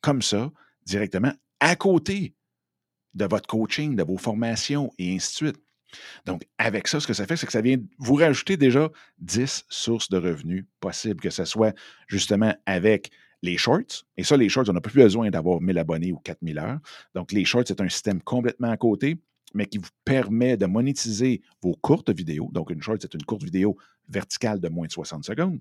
comme 0.00 0.22
ça, 0.22 0.50
directement 0.86 1.32
à 1.60 1.76
côté 1.76 2.34
de 3.14 3.26
votre 3.26 3.48
coaching, 3.48 3.96
de 3.96 4.04
vos 4.04 4.16
formations 4.16 4.92
et 4.98 5.14
ainsi 5.14 5.30
de 5.32 5.50
suite. 5.50 5.62
Donc, 6.26 6.46
avec 6.58 6.86
ça, 6.86 7.00
ce 7.00 7.06
que 7.06 7.12
ça 7.12 7.26
fait, 7.26 7.36
c'est 7.36 7.46
que 7.46 7.52
ça 7.52 7.60
vient 7.60 7.78
vous 7.98 8.14
rajouter 8.14 8.56
déjà 8.56 8.88
10 9.18 9.64
sources 9.68 10.08
de 10.10 10.18
revenus 10.18 10.64
possibles, 10.80 11.20
que 11.20 11.30
ce 11.30 11.44
soit 11.44 11.74
justement 12.06 12.54
avec 12.64 13.10
les 13.42 13.56
shorts. 13.56 14.04
Et 14.16 14.22
ça, 14.22 14.36
les 14.36 14.48
shorts, 14.48 14.68
on 14.68 14.74
n'a 14.74 14.80
plus 14.80 14.94
besoin 14.94 15.30
d'avoir 15.30 15.60
1000 15.60 15.78
abonnés 15.78 16.12
ou 16.12 16.18
4000 16.18 16.58
heures. 16.58 16.78
Donc, 17.14 17.32
les 17.32 17.44
shorts, 17.44 17.64
c'est 17.66 17.80
un 17.80 17.88
système 17.88 18.22
complètement 18.22 18.70
à 18.70 18.76
côté, 18.76 19.16
mais 19.54 19.66
qui 19.66 19.78
vous 19.78 19.88
permet 20.04 20.56
de 20.56 20.66
monétiser 20.66 21.42
vos 21.62 21.74
courtes 21.74 22.10
vidéos. 22.10 22.48
Donc, 22.52 22.70
une 22.70 22.82
short, 22.82 23.00
c'est 23.00 23.14
une 23.14 23.24
courte 23.24 23.44
vidéo 23.44 23.76
verticale 24.08 24.60
de 24.60 24.68
moins 24.68 24.86
de 24.86 24.92
60 24.92 25.24
secondes. 25.24 25.60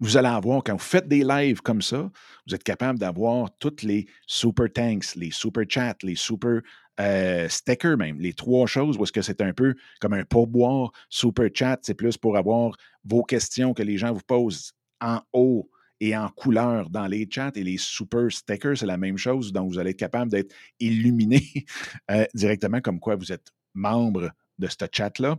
Vous 0.00 0.16
allez 0.16 0.28
avoir, 0.28 0.62
quand 0.62 0.74
vous 0.74 0.78
faites 0.78 1.08
des 1.08 1.24
lives 1.24 1.62
comme 1.62 1.80
ça, 1.82 2.10
vous 2.46 2.54
êtes 2.54 2.62
capable 2.62 2.98
d'avoir 2.98 3.50
toutes 3.58 3.82
les 3.82 4.06
super 4.26 4.70
tanks, 4.72 5.14
les 5.16 5.30
super 5.30 5.64
chats, 5.68 5.96
les 6.02 6.14
super 6.14 6.60
euh, 7.00 7.48
stickers 7.48 7.96
même, 7.96 8.20
les 8.20 8.32
trois 8.32 8.66
choses 8.66 8.96
où 8.96 9.04
est-ce 9.04 9.12
que 9.12 9.22
c'est 9.22 9.40
un 9.40 9.52
peu 9.52 9.74
comme 10.00 10.12
un 10.12 10.24
pourboire. 10.24 10.92
Super 11.08 11.48
chat, 11.52 11.78
c'est 11.82 11.94
plus 11.94 12.16
pour 12.16 12.36
avoir 12.36 12.76
vos 13.04 13.22
questions 13.22 13.74
que 13.74 13.82
les 13.82 13.96
gens 13.96 14.12
vous 14.12 14.24
posent 14.26 14.72
en 15.00 15.20
haut 15.32 15.70
et 16.00 16.16
en 16.16 16.28
couleur 16.28 16.90
dans 16.90 17.06
les 17.06 17.28
chats. 17.30 17.52
Et 17.54 17.64
les 17.64 17.78
super 17.78 18.30
stickers, 18.30 18.78
c'est 18.78 18.86
la 18.86 18.96
même 18.96 19.18
chose. 19.18 19.52
Donc, 19.52 19.70
vous 19.70 19.78
allez 19.78 19.90
être 19.90 19.98
capable 19.98 20.30
d'être 20.30 20.54
illuminé 20.80 21.64
euh, 22.10 22.24
directement 22.34 22.80
comme 22.80 23.00
quoi 23.00 23.16
vous 23.16 23.32
êtes 23.32 23.52
membre 23.74 24.30
de 24.58 24.68
ce 24.68 24.76
chat-là. 24.90 25.36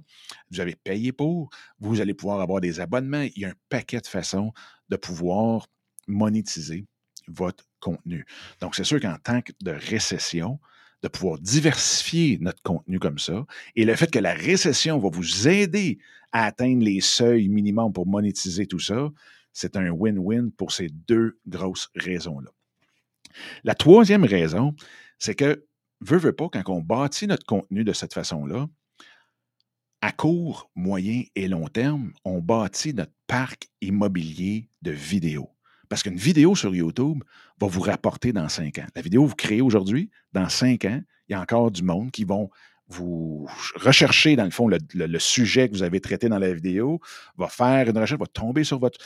Vous 0.51 0.59
avez 0.59 0.75
payé 0.75 1.11
pour. 1.11 1.49
Vous 1.79 2.01
allez 2.01 2.13
pouvoir 2.13 2.41
avoir 2.41 2.61
des 2.61 2.79
abonnements. 2.79 3.25
Il 3.35 3.41
y 3.41 3.45
a 3.45 3.49
un 3.49 3.55
paquet 3.69 3.99
de 3.99 4.07
façons 4.07 4.53
de 4.89 4.95
pouvoir 4.95 5.67
monétiser 6.07 6.85
votre 7.27 7.65
contenu. 7.79 8.25
Donc, 8.61 8.75
c'est 8.75 8.83
sûr 8.83 8.99
qu'en 8.99 9.17
tant 9.21 9.41
que 9.41 9.51
de 9.61 9.71
récession, 9.71 10.59
de 11.03 11.07
pouvoir 11.07 11.39
diversifier 11.39 12.37
notre 12.41 12.61
contenu 12.63 12.99
comme 12.99 13.19
ça, 13.19 13.45
et 13.75 13.85
le 13.85 13.95
fait 13.95 14.09
que 14.09 14.19
la 14.19 14.33
récession 14.33 14.97
va 14.97 15.09
vous 15.09 15.47
aider 15.47 15.99
à 16.31 16.45
atteindre 16.45 16.83
les 16.83 17.01
seuils 17.01 17.49
minimums 17.49 17.93
pour 17.93 18.07
monétiser 18.07 18.65
tout 18.65 18.79
ça, 18.79 19.09
c'est 19.57 19.75
un 19.75 19.89
win-win 19.89 20.51
pour 20.51 20.71
ces 20.71 20.87
deux 20.87 21.39
grosses 21.47 21.89
raisons-là. 21.95 22.51
La 23.63 23.73
troisième 23.73 24.23
raison, 24.23 24.75
c'est 25.17 25.33
que, 25.33 25.65
veut, 25.99 26.19
veut 26.19 26.33
pas, 26.33 26.47
quand 26.47 26.61
on 26.67 26.81
bâtit 26.81 27.25
notre 27.25 27.45
contenu 27.45 27.83
de 27.83 27.91
cette 27.91 28.13
façon-là, 28.13 28.67
à 30.01 30.11
court, 30.11 30.69
moyen 30.75 31.23
et 31.35 31.47
long 31.47 31.67
terme, 31.69 32.13
on 32.23 32.39
bâtit 32.39 32.93
notre 32.93 33.13
parc 33.25 33.67
immobilier 33.81 34.69
de 34.83 34.91
vidéos. 34.91 35.49
Parce 35.89 36.03
qu'une 36.03 36.17
vidéo 36.17 36.55
sur 36.55 36.75
YouTube 36.75 37.23
va 37.59 37.65
vous 37.65 37.81
rapporter 37.81 38.33
dans 38.33 38.49
cinq 38.49 38.77
ans. 38.77 38.85
La 38.95 39.01
vidéo 39.01 39.23
que 39.23 39.29
vous 39.29 39.35
créez 39.35 39.61
aujourd'hui, 39.61 40.11
dans 40.33 40.49
cinq 40.49 40.85
ans, 40.85 41.01
il 41.27 41.31
y 41.31 41.35
a 41.35 41.41
encore 41.41 41.71
du 41.71 41.81
monde 41.81 42.11
qui 42.11 42.25
vont 42.25 42.51
vous 42.89 43.47
rechercher, 43.75 44.35
dans 44.35 44.45
le 44.45 44.51
fond, 44.51 44.69
le, 44.69 45.19
sujet 45.19 45.67
que 45.67 45.73
vous 45.73 45.83
avez 45.83 45.99
traité 45.99 46.29
dans 46.29 46.37
la 46.37 46.53
vidéo, 46.53 47.01
va 47.37 47.47
faire 47.47 47.89
une 47.89 47.97
recherche, 47.97 48.19
va 48.19 48.27
tomber 48.27 48.63
sur 48.63 48.77
votre, 48.79 48.99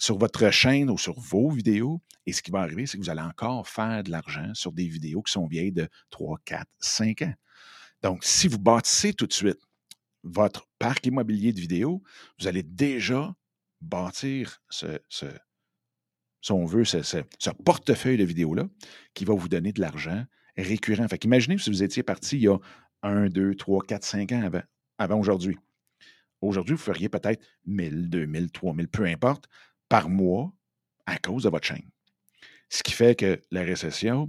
sur 0.00 0.18
votre 0.18 0.50
chaîne 0.50 0.90
ou 0.90 0.98
sur 0.98 1.18
vos 1.20 1.50
vidéos. 1.50 2.02
Et 2.26 2.32
ce 2.32 2.42
qui 2.42 2.50
va 2.50 2.60
arriver, 2.60 2.86
c'est 2.86 2.98
que 2.98 3.02
vous 3.02 3.10
allez 3.10 3.20
encore 3.20 3.68
faire 3.68 4.02
de 4.02 4.10
l'argent 4.10 4.50
sur 4.54 4.72
des 4.72 4.88
vidéos 4.88 5.22
qui 5.22 5.32
sont 5.32 5.46
vieilles 5.46 5.72
de 5.72 5.88
3, 6.10 6.38
4, 6.44 6.66
5 6.78 7.22
ans. 7.22 7.34
Donc, 8.02 8.24
si 8.24 8.48
vous 8.48 8.58
bâtissez 8.58 9.12
tout 9.12 9.26
de 9.26 9.32
suite 9.32 9.60
votre 10.22 10.66
parc 10.78 11.06
immobilier 11.06 11.52
de 11.52 11.60
vidéos, 11.60 12.02
vous 12.38 12.48
allez 12.48 12.62
déjà 12.62 13.34
bâtir 13.80 14.62
ce, 14.70 14.98
ce 15.08 15.26
veut, 16.48 16.84
ce, 16.84 17.50
portefeuille 17.64 18.16
de 18.16 18.24
vidéos-là 18.24 18.64
qui 19.14 19.24
va 19.24 19.34
vous 19.34 19.48
donner 19.48 19.72
de 19.72 19.80
l'argent 19.80 20.24
récurrent. 20.56 21.06
Fait 21.08 21.18
qu'imaginez 21.18 21.58
si 21.58 21.70
vous 21.70 21.82
étiez 21.82 22.02
parti 22.02 22.36
il 22.36 22.42
y 22.42 22.48
a 22.48 22.58
1, 23.02 23.28
2, 23.28 23.54
3, 23.54 23.84
4, 23.86 24.04
5 24.04 24.32
ans 24.32 24.42
avant, 24.42 24.62
avant 24.98 25.18
aujourd'hui. 25.18 25.58
Aujourd'hui, 26.40 26.74
vous 26.74 26.80
feriez 26.80 27.10
peut-être 27.10 27.44
1000, 27.66 28.08
2000, 28.08 28.50
3000, 28.50 28.88
peu 28.88 29.04
importe, 29.04 29.46
par 29.90 30.08
mois 30.08 30.50
à 31.04 31.18
cause 31.18 31.42
de 31.42 31.50
votre 31.50 31.66
chaîne. 31.66 31.90
Ce 32.70 32.82
qui 32.82 32.92
fait 32.92 33.14
que 33.14 33.38
la 33.50 33.62
récession, 33.62 34.26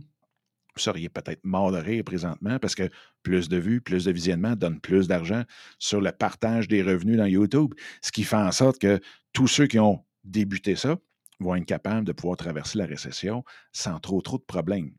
vous 0.75 0.81
seriez 0.81 1.07
peut-être 1.07 1.45
mort 1.45 1.71
de 1.71 1.77
rire 1.77 2.03
présentement 2.03 2.59
parce 2.59 2.75
que 2.75 2.89
plus 3.23 3.47
de 3.47 3.57
vues, 3.57 3.79
plus 3.79 4.05
de 4.05 4.11
visionnements 4.11 4.55
donnent 4.55 4.81
plus 4.81 5.07
d'argent 5.07 5.43
sur 5.79 6.01
le 6.01 6.11
partage 6.11 6.67
des 6.67 6.81
revenus 6.81 7.17
dans 7.17 7.25
YouTube. 7.25 7.73
Ce 8.01 8.11
qui 8.11 8.23
fait 8.23 8.35
en 8.35 8.51
sorte 8.51 8.79
que 8.79 8.99
tous 9.31 9.47
ceux 9.47 9.67
qui 9.67 9.79
ont 9.79 10.03
débuté 10.23 10.75
ça 10.75 10.97
vont 11.39 11.55
être 11.55 11.65
capables 11.65 12.05
de 12.05 12.11
pouvoir 12.11 12.37
traverser 12.37 12.79
la 12.79 12.85
récession 12.85 13.43
sans 13.71 13.99
trop, 13.99 14.21
trop 14.21 14.39
de 14.39 14.43
problèmes. 14.43 14.91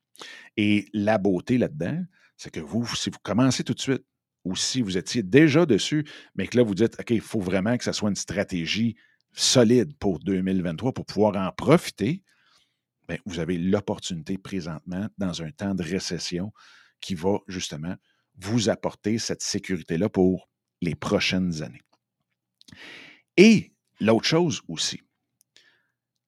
Et 0.56 0.86
la 0.92 1.18
beauté 1.18 1.58
là-dedans, 1.58 2.04
c'est 2.36 2.50
que 2.50 2.60
vous, 2.60 2.86
si 2.94 3.10
vous 3.10 3.18
commencez 3.22 3.64
tout 3.64 3.74
de 3.74 3.80
suite, 3.80 4.04
ou 4.44 4.56
si 4.56 4.82
vous 4.82 4.98
étiez 4.98 5.22
déjà 5.22 5.66
dessus, 5.66 6.04
mais 6.34 6.48
que 6.48 6.56
là, 6.56 6.64
vous 6.64 6.74
dites, 6.74 6.96
OK, 6.98 7.10
il 7.10 7.20
faut 7.20 7.40
vraiment 7.40 7.76
que 7.78 7.84
ça 7.84 7.92
soit 7.92 8.10
une 8.10 8.16
stratégie 8.16 8.96
solide 9.32 9.96
pour 9.98 10.18
2023 10.18 10.92
pour 10.92 11.06
pouvoir 11.06 11.36
en 11.36 11.52
profiter, 11.52 12.22
bien, 13.08 13.18
vous 13.24 13.38
avez 13.38 13.58
l'opportunité 13.58 14.38
présentement 14.38 15.08
dans 15.18 15.42
un 15.42 15.50
temps 15.50 15.74
de 15.74 15.82
récession 15.82 16.52
qui 17.00 17.14
va 17.14 17.38
justement 17.48 17.96
vous 18.36 18.68
apporter 18.68 19.18
cette 19.18 19.42
sécurité-là 19.42 20.08
pour 20.08 20.48
les 20.80 20.94
prochaines 20.94 21.62
années. 21.62 21.82
Et 23.36 23.72
l'autre 24.00 24.26
chose 24.26 24.62
aussi, 24.68 25.00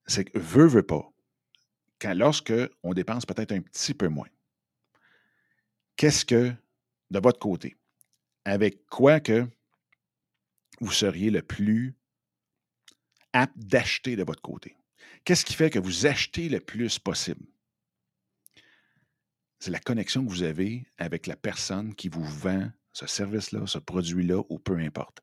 c'est 0.07 0.25
que 0.25 0.39
veut, 0.39 0.67
veut 0.67 0.83
pas, 0.83 1.11
quand, 1.99 2.33
on 2.83 2.93
dépense 2.95 3.25
peut-être 3.27 3.53
un 3.53 3.61
petit 3.61 3.95
peu 3.95 4.09
moins, 4.09 4.29
qu'est-ce 5.97 6.25
que, 6.25 6.53
de 7.11 7.19
votre 7.19 7.39
côté, 7.39 7.77
avec 8.45 8.87
quoi 8.87 9.21
que 9.21 9.47
vous 10.81 10.93
seriez 10.93 11.31
le 11.31 11.43
plus 11.43 11.95
apte 13.35 13.59
d'acheter 13.59 14.17
de 14.17 14.25
votre 14.25 14.41
côté? 14.41 14.77
Qu'est-ce 15.25 15.45
qui 15.45 15.53
fait 15.53 15.71
que 15.71 15.79
vous 15.79 16.07
achetez 16.07 16.49
le 16.49 16.61
plus 16.61 16.99
possible? 16.99 17.45
C'est 19.59 19.71
la 19.71 19.79
connexion 19.79 20.25
que 20.25 20.31
vous 20.31 20.43
avez 20.43 20.87
avec 20.99 21.27
la 21.27 21.37
personne 21.37 21.95
qui 21.95 22.09
vous 22.09 22.25
vend 22.25 22.71
ce 22.93 23.07
service-là, 23.07 23.67
ce 23.67 23.79
produit-là, 23.79 24.43
ou 24.49 24.59
peu 24.59 24.79
importe. 24.79 25.23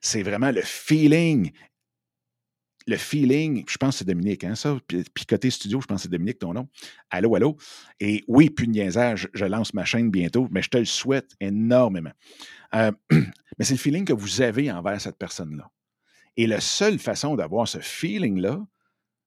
C'est 0.00 0.22
vraiment 0.22 0.52
le 0.52 0.62
feeling 0.62 1.52
le 2.88 2.96
feeling, 2.96 3.64
je 3.68 3.76
pense 3.76 3.96
que 3.96 3.98
c'est 3.98 4.04
Dominique, 4.06 4.44
hein, 4.44 4.54
ça? 4.54 4.78
Puis, 4.86 5.04
côté 5.28 5.50
studio, 5.50 5.80
je 5.80 5.86
pense 5.86 5.98
que 5.98 6.02
c'est 6.04 6.08
Dominique 6.08 6.38
ton 6.38 6.54
nom. 6.54 6.68
Allô, 7.10 7.34
allô? 7.36 7.56
Et 8.00 8.24
oui, 8.26 8.48
plus 8.48 8.66
je 8.72 9.44
lance 9.44 9.74
ma 9.74 9.84
chaîne 9.84 10.10
bientôt, 10.10 10.48
mais 10.50 10.62
je 10.62 10.70
te 10.70 10.78
le 10.78 10.86
souhaite 10.86 11.32
énormément. 11.38 12.12
Euh, 12.74 12.90
mais 13.10 13.64
c'est 13.64 13.74
le 13.74 13.78
feeling 13.78 14.06
que 14.06 14.14
vous 14.14 14.40
avez 14.40 14.72
envers 14.72 15.00
cette 15.00 15.18
personne-là. 15.18 15.70
Et 16.38 16.46
la 16.46 16.60
seule 16.60 17.00
façon 17.00 17.34
d'avoir 17.34 17.66
ce 17.66 17.80
feeling-là, 17.80 18.64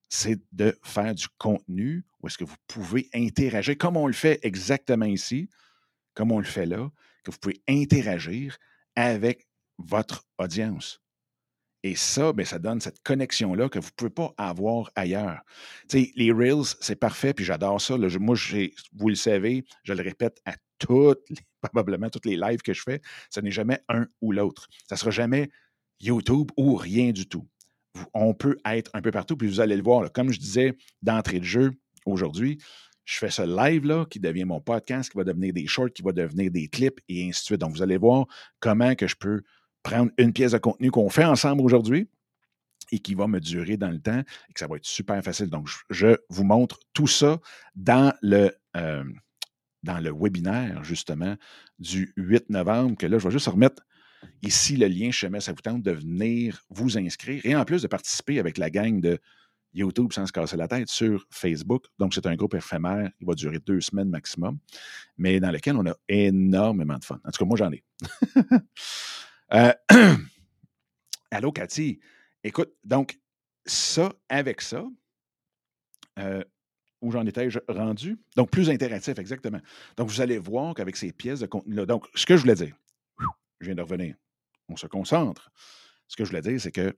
c'est 0.08 0.40
de 0.52 0.76
faire 0.82 1.14
du 1.14 1.28
contenu 1.36 2.06
où 2.20 2.26
est-ce 2.26 2.38
que 2.38 2.44
vous 2.44 2.56
pouvez 2.66 3.10
interagir, 3.12 3.76
comme 3.76 3.98
on 3.98 4.06
le 4.06 4.14
fait 4.14 4.40
exactement 4.42 5.04
ici, 5.04 5.50
comme 6.14 6.32
on 6.32 6.38
le 6.38 6.44
fait 6.44 6.64
là, 6.64 6.90
que 7.22 7.30
vous 7.30 7.36
pouvez 7.38 7.62
interagir 7.68 8.56
avec 8.96 9.46
votre 9.76 10.24
audience. 10.38 11.02
Et 11.82 11.96
ça, 11.96 12.32
bien, 12.32 12.46
ça 12.46 12.58
donne 12.58 12.80
cette 12.80 13.02
connexion-là 13.02 13.68
que 13.68 13.78
vous 13.78 13.88
ne 13.88 13.94
pouvez 13.94 14.10
pas 14.10 14.32
avoir 14.38 14.90
ailleurs. 14.94 15.42
Les 15.92 16.32
Reels, 16.32 16.76
c'est 16.80 16.96
parfait, 16.96 17.34
puis 17.34 17.44
j'adore 17.44 17.78
ça. 17.78 17.98
moi, 17.98 18.36
vous 18.94 19.08
le 19.08 19.14
savez, 19.16 19.64
je 19.82 19.92
le 19.92 20.02
répète 20.02 20.40
à 20.46 20.54
toutes, 20.78 21.26
probablement 21.60 22.08
toutes 22.08 22.26
les 22.26 22.36
lives 22.36 22.62
que 22.62 22.72
je 22.72 22.82
fais, 22.82 23.02
ce 23.28 23.40
n'est 23.40 23.50
jamais 23.50 23.80
un 23.88 24.06
ou 24.22 24.32
l'autre. 24.32 24.68
Ça 24.88 24.94
ne 24.94 24.98
sera 24.98 25.10
jamais 25.10 25.50
YouTube 26.02 26.50
ou 26.56 26.74
rien 26.74 27.12
du 27.12 27.26
tout. 27.26 27.46
On 28.14 28.34
peut 28.34 28.58
être 28.64 28.90
un 28.94 29.02
peu 29.02 29.10
partout, 29.10 29.36
puis 29.36 29.48
vous 29.48 29.60
allez 29.60 29.76
le 29.76 29.82
voir. 29.82 30.10
comme 30.12 30.32
je 30.32 30.38
disais 30.38 30.76
d'entrée 31.02 31.40
de 31.40 31.44
jeu 31.44 31.72
aujourd'hui, 32.06 32.58
je 33.04 33.18
fais 33.18 33.30
ce 33.30 33.42
live-là 33.42 34.06
qui 34.06 34.20
devient 34.20 34.44
mon 34.44 34.60
podcast, 34.60 35.10
qui 35.10 35.16
va 35.16 35.24
devenir 35.24 35.52
des 35.52 35.66
shorts, 35.66 35.92
qui 35.94 36.02
va 36.02 36.12
devenir 36.12 36.50
des 36.50 36.68
clips 36.68 37.00
et 37.08 37.28
ainsi 37.28 37.40
de 37.40 37.44
suite. 37.44 37.60
Donc, 37.60 37.72
vous 37.72 37.82
allez 37.82 37.96
voir 37.96 38.26
comment 38.60 38.94
que 38.94 39.06
je 39.06 39.16
peux 39.16 39.42
prendre 39.82 40.10
une 40.18 40.32
pièce 40.32 40.52
de 40.52 40.58
contenu 40.58 40.90
qu'on 40.90 41.10
fait 41.10 41.24
ensemble 41.24 41.62
aujourd'hui 41.62 42.08
et 42.92 43.00
qui 43.00 43.14
va 43.14 43.26
me 43.26 43.40
durer 43.40 43.76
dans 43.76 43.90
le 43.90 44.00
temps 44.00 44.20
et 44.48 44.52
que 44.52 44.60
ça 44.60 44.66
va 44.66 44.76
être 44.76 44.86
super 44.86 45.22
facile. 45.22 45.48
Donc, 45.48 45.68
je, 45.90 46.16
vous 46.28 46.44
montre 46.44 46.78
tout 46.92 47.06
ça 47.06 47.40
dans 47.74 48.14
le, 48.22 48.52
euh, 48.76 49.04
dans 49.82 49.98
le 49.98 50.12
webinaire, 50.12 50.84
justement, 50.84 51.36
du 51.78 52.12
8 52.16 52.50
novembre, 52.50 52.96
que 52.96 53.06
là, 53.06 53.18
je 53.18 53.24
vais 53.26 53.32
juste 53.32 53.48
remettre 53.48 53.82
ici 54.42 54.76
le 54.76 54.86
lien, 54.86 55.10
je 55.10 55.26
ça 55.40 55.52
vous 55.52 55.62
tente 55.62 55.82
de 55.82 55.92
venir 55.92 56.62
vous 56.70 56.98
inscrire 56.98 57.40
et 57.44 57.54
en 57.56 57.64
plus 57.64 57.82
de 57.82 57.88
participer 57.88 58.38
avec 58.38 58.58
la 58.58 58.70
gang 58.70 59.00
de 59.00 59.18
YouTube 59.74 60.12
sans 60.12 60.26
se 60.26 60.32
casser 60.32 60.56
la 60.56 60.68
tête 60.68 60.88
sur 60.88 61.26
Facebook. 61.30 61.86
Donc, 61.98 62.14
c'est 62.14 62.26
un 62.26 62.34
groupe 62.34 62.54
éphémère 62.54 63.10
qui 63.18 63.24
va 63.24 63.34
durer 63.34 63.58
deux 63.58 63.80
semaines 63.80 64.10
maximum, 64.10 64.58
mais 65.16 65.40
dans 65.40 65.50
lequel 65.50 65.76
on 65.76 65.86
a 65.86 65.94
énormément 66.08 66.98
de 66.98 67.04
fun. 67.04 67.18
En 67.24 67.30
tout 67.30 67.38
cas, 67.38 67.44
moi, 67.44 67.56
j'en 67.56 67.72
ai. 67.72 67.82
Euh, 69.54 69.74
allô, 71.30 71.52
Cathy. 71.52 72.00
Écoute, 72.42 72.72
donc, 72.84 73.20
ça, 73.66 74.10
avec 74.30 74.62
ça, 74.62 74.82
euh, 76.18 76.42
où 77.02 77.12
j'en 77.12 77.26
étais 77.26 77.50
rendu? 77.68 78.18
Donc, 78.34 78.50
plus 78.50 78.70
interactif, 78.70 79.18
exactement. 79.18 79.60
Donc, 79.98 80.08
vous 80.08 80.22
allez 80.22 80.38
voir 80.38 80.72
qu'avec 80.72 80.96
ces 80.96 81.12
pièces 81.12 81.40
de 81.40 81.46
contenu-là, 81.46 81.84
donc, 81.84 82.06
ce 82.14 82.24
que 82.24 82.34
je 82.34 82.40
voulais 82.40 82.54
dire, 82.54 82.74
je 83.64 83.70
viens 83.70 83.74
de 83.74 83.82
revenir, 83.82 84.14
on 84.68 84.76
se 84.76 84.86
concentre. 84.86 85.50
Ce 86.08 86.16
que 86.16 86.24
je 86.24 86.30
voulais 86.30 86.42
dire, 86.42 86.60
c'est 86.60 86.72
que 86.72 86.96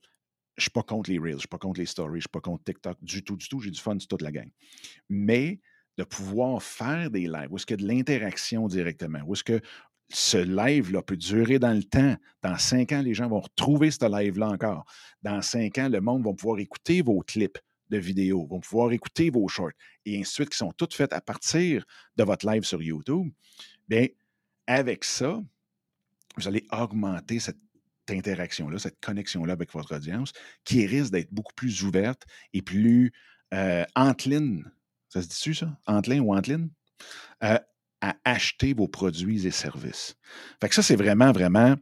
je 0.56 0.60
ne 0.60 0.62
suis 0.62 0.70
pas 0.70 0.82
contre 0.82 1.10
les 1.10 1.18
Reels, 1.18 1.30
je 1.30 1.34
ne 1.34 1.38
suis 1.40 1.48
pas 1.48 1.58
contre 1.58 1.80
les 1.80 1.86
stories, 1.86 2.12
je 2.12 2.16
ne 2.16 2.20
suis 2.20 2.28
pas 2.28 2.40
contre 2.40 2.64
TikTok 2.64 2.98
du 3.02 3.24
tout, 3.24 3.36
du 3.36 3.48
tout. 3.48 3.60
J'ai 3.60 3.70
du 3.70 3.80
fun 3.80 3.98
sur 3.98 4.08
toute 4.08 4.22
la 4.22 4.30
gang. 4.30 4.48
Mais 5.08 5.60
de 5.96 6.04
pouvoir 6.04 6.62
faire 6.62 7.10
des 7.10 7.26
lives, 7.26 7.48
où 7.50 7.56
est-ce 7.56 7.66
qu'il 7.66 7.80
y 7.80 7.84
a 7.84 7.86
de 7.86 7.92
l'interaction 7.92 8.66
directement, 8.66 9.20
où 9.26 9.34
est-ce 9.34 9.44
que 9.44 9.60
ce 10.10 10.36
live-là 10.36 11.02
peut 11.02 11.16
durer 11.16 11.58
dans 11.58 11.72
le 11.72 11.82
temps. 11.82 12.16
Dans 12.42 12.58
cinq 12.58 12.92
ans, 12.92 13.02
les 13.02 13.14
gens 13.14 13.28
vont 13.28 13.40
retrouver 13.40 13.90
ce 13.90 14.04
live-là 14.04 14.48
encore. 14.48 14.84
Dans 15.22 15.40
cinq 15.42 15.78
ans, 15.78 15.88
le 15.88 16.00
monde 16.00 16.24
va 16.24 16.32
pouvoir 16.32 16.58
écouter 16.58 17.02
vos 17.02 17.20
clips 17.20 17.58
de 17.90 17.98
vidéos, 17.98 18.46
vont 18.46 18.60
pouvoir 18.60 18.92
écouter 18.92 19.30
vos 19.30 19.48
shorts 19.48 19.72
et 20.04 20.18
ainsi 20.20 20.30
de 20.30 20.34
suite, 20.34 20.50
qui 20.50 20.58
sont 20.58 20.72
toutes 20.72 20.94
faites 20.94 21.12
à 21.12 21.20
partir 21.20 21.84
de 22.16 22.24
votre 22.24 22.46
live 22.46 22.64
sur 22.64 22.82
YouTube. 22.82 23.32
Bien, 23.88 24.06
avec 24.66 25.04
ça, 25.04 25.40
vous 26.36 26.48
allez 26.48 26.66
augmenter 26.72 27.40
cette 27.40 27.58
interaction-là, 28.08 28.78
cette 28.78 29.00
connexion-là 29.00 29.52
avec 29.52 29.72
votre 29.72 29.96
audience, 29.96 30.32
qui 30.64 30.86
risque 30.86 31.12
d'être 31.12 31.32
beaucoup 31.32 31.54
plus 31.54 31.82
ouverte 31.82 32.24
et 32.52 32.62
plus 32.62 33.12
euh, 33.54 33.84
entline. 33.94 34.70
Ça 35.08 35.22
se 35.22 35.28
dit-tu, 35.28 35.54
ça? 35.54 35.78
Ou 35.88 36.34
entline? 36.34 36.70
Euh, 37.42 37.58
à 38.00 38.16
acheter 38.24 38.74
vos 38.74 38.88
produits 38.88 39.46
et 39.46 39.50
services. 39.50 40.14
Fait 40.60 40.68
que 40.68 40.74
ça, 40.74 40.82
c'est 40.82 40.96
vraiment, 40.96 41.32
vraiment 41.32 41.74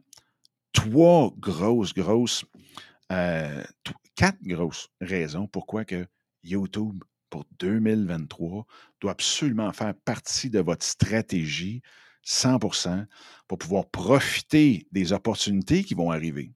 trois 0.71 1.33
grosses, 1.37 1.93
grosses, 1.93 2.45
euh, 3.11 3.63
quatre 4.15 4.41
grosses 4.43 4.87
raisons 5.01 5.47
pourquoi 5.47 5.83
que 5.83 6.07
YouTube 6.43 7.03
pour 7.29 7.45
2023 7.59 8.65
doit 9.01 9.11
absolument 9.11 9.73
faire 9.73 9.93
partie 10.05 10.49
de 10.49 10.59
votre 10.59 10.85
stratégie 10.85 11.81
100% 12.25 13.05
pour 13.47 13.57
pouvoir 13.57 13.89
profiter 13.89 14.87
des 14.91 15.13
opportunités 15.13 15.83
qui 15.83 15.93
vont 15.93 16.11
arriver 16.11 16.51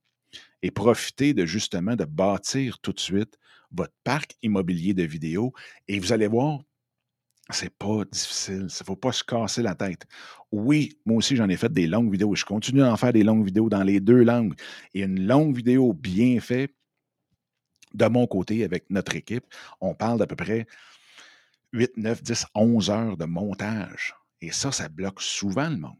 et 0.61 0.71
profiter 0.71 1.33
de 1.33 1.45
justement 1.45 1.95
de 1.95 2.05
bâtir 2.05 2.79
tout 2.79 2.93
de 2.93 2.99
suite 2.99 3.37
votre 3.71 3.93
parc 4.03 4.35
immobilier 4.41 4.93
de 4.93 5.03
vidéos 5.03 5.53
et 5.87 5.99
vous 5.99 6.13
allez 6.13 6.27
voir, 6.27 6.61
c'est 7.49 7.73
pas 7.77 8.03
difficile. 8.11 8.55
Il 8.55 8.63
ne 8.63 8.85
faut 8.85 8.95
pas 8.95 9.11
se 9.11 9.23
casser 9.23 9.61
la 9.61 9.75
tête. 9.75 10.05
Oui, 10.51 10.97
moi 11.05 11.17
aussi, 11.17 11.35
j'en 11.35 11.47
ai 11.47 11.57
fait 11.57 11.71
des 11.71 11.87
longues 11.87 12.11
vidéos. 12.11 12.35
Je 12.35 12.45
continue 12.45 12.83
à 12.83 12.91
en 12.91 12.97
faire 12.97 13.13
des 13.13 13.23
longues 13.23 13.45
vidéos 13.45 13.69
dans 13.69 13.83
les 13.83 13.99
deux 13.99 14.23
langues. 14.23 14.53
Et 14.93 15.01
une 15.01 15.25
longue 15.25 15.55
vidéo 15.55 15.93
bien 15.93 16.39
faite, 16.39 16.73
de 17.93 18.05
mon 18.05 18.27
côté, 18.27 18.63
avec 18.63 18.89
notre 18.89 19.15
équipe, 19.15 19.45
on 19.79 19.95
parle 19.95 20.19
d'à 20.19 20.27
peu 20.27 20.35
près 20.35 20.67
8, 21.71 21.97
9, 21.97 22.21
10, 22.21 22.45
11 22.53 22.89
heures 22.89 23.17
de 23.17 23.25
montage. 23.25 24.13
Et 24.41 24.51
ça, 24.51 24.71
ça 24.71 24.89
bloque 24.89 25.21
souvent 25.21 25.69
le 25.69 25.77
monde. 25.77 25.97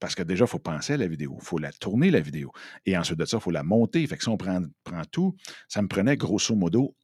Parce 0.00 0.14
que 0.14 0.22
déjà, 0.22 0.44
il 0.44 0.48
faut 0.48 0.58
penser 0.58 0.92
à 0.92 0.96
la 0.96 1.08
vidéo, 1.08 1.36
il 1.40 1.44
faut 1.44 1.58
la 1.58 1.72
tourner, 1.72 2.10
la 2.10 2.20
vidéo. 2.20 2.52
Et 2.86 2.96
ensuite 2.96 3.18
de 3.18 3.24
ça, 3.24 3.38
il 3.38 3.40
faut 3.40 3.50
la 3.50 3.64
monter. 3.64 4.06
Fait 4.06 4.16
que 4.16 4.22
si 4.22 4.28
on 4.28 4.36
prend, 4.36 4.62
tout, 5.10 5.34
ça 5.68 5.82
me 5.82 5.88
prenait 5.88 6.16
grosso 6.16 6.54
modo 6.54 6.96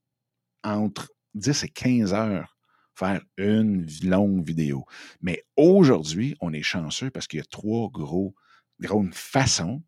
entre 0.62 1.10
10 1.34 1.64
et 1.64 1.68
15 1.68 2.14
heures 2.14 2.56
faire 2.94 3.20
une 3.36 3.86
longue 4.04 4.46
vidéo. 4.46 4.84
Mais 5.20 5.44
aujourd'hui, 5.56 6.36
on 6.40 6.52
est 6.52 6.62
chanceux 6.62 7.10
parce 7.10 7.26
qu'il 7.26 7.38
y 7.38 7.42
a 7.42 7.46
trois 7.46 7.90
gros, 7.90 8.34
grandes 8.78 9.14
façons 9.14 9.82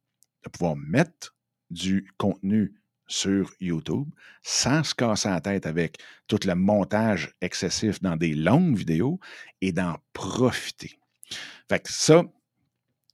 de 0.44 0.50
pouvoir 0.50 0.76
mettre 0.76 1.36
du 1.70 2.10
contenu 2.16 2.74
sur 3.06 3.52
YouTube 3.60 4.08
sans 4.42 4.84
se 4.84 4.94
casser 4.94 5.28
la 5.28 5.40
tête 5.40 5.66
avec 5.66 5.98
tout 6.28 6.38
le 6.44 6.54
montage 6.54 7.34
excessif 7.40 8.00
dans 8.02 8.16
des 8.16 8.34
longues 8.34 8.76
vidéos 8.76 9.20
et 9.60 9.72
d'en 9.72 9.96
profiter. 10.12 10.98
Fait 11.68 11.86
ça, 11.88 12.22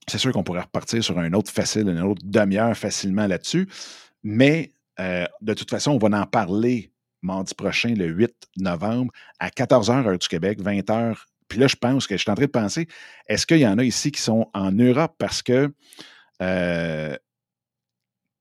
c'est 0.07 0.17
sûr 0.17 0.31
qu'on 0.31 0.43
pourrait 0.43 0.61
repartir 0.61 1.03
sur 1.03 1.17
un 1.19 1.33
autre 1.33 1.51
facile, 1.51 1.87
une 1.87 2.01
autre 2.01 2.21
demi-heure 2.23 2.77
facilement 2.77 3.27
là-dessus, 3.27 3.67
mais 4.23 4.71
euh, 4.99 5.25
de 5.41 5.53
toute 5.53 5.69
façon, 5.69 5.91
on 5.91 5.97
va 5.97 6.19
en 6.19 6.25
parler 6.25 6.91
mardi 7.21 7.55
prochain, 7.55 7.93
le 7.95 8.07
8 8.07 8.33
novembre, 8.57 9.11
à 9.39 9.49
14h 9.49 10.05
heure 10.05 10.17
du 10.17 10.27
Québec, 10.27 10.59
20h. 10.61 11.15
Puis 11.47 11.59
là, 11.59 11.67
je 11.67 11.75
pense 11.75 12.05
que 12.05 12.15
je 12.15 12.21
suis 12.21 12.31
en 12.31 12.35
train 12.35 12.45
de 12.45 12.51
penser, 12.51 12.87
est-ce 13.27 13.47
qu'il 13.47 13.59
y 13.59 13.67
en 13.67 13.77
a 13.77 13.83
ici 13.83 14.11
qui 14.11 14.21
sont 14.21 14.49
en 14.53 14.71
Europe 14.71 15.15
parce 15.17 15.41
que 15.41 15.73
euh, 16.41 17.15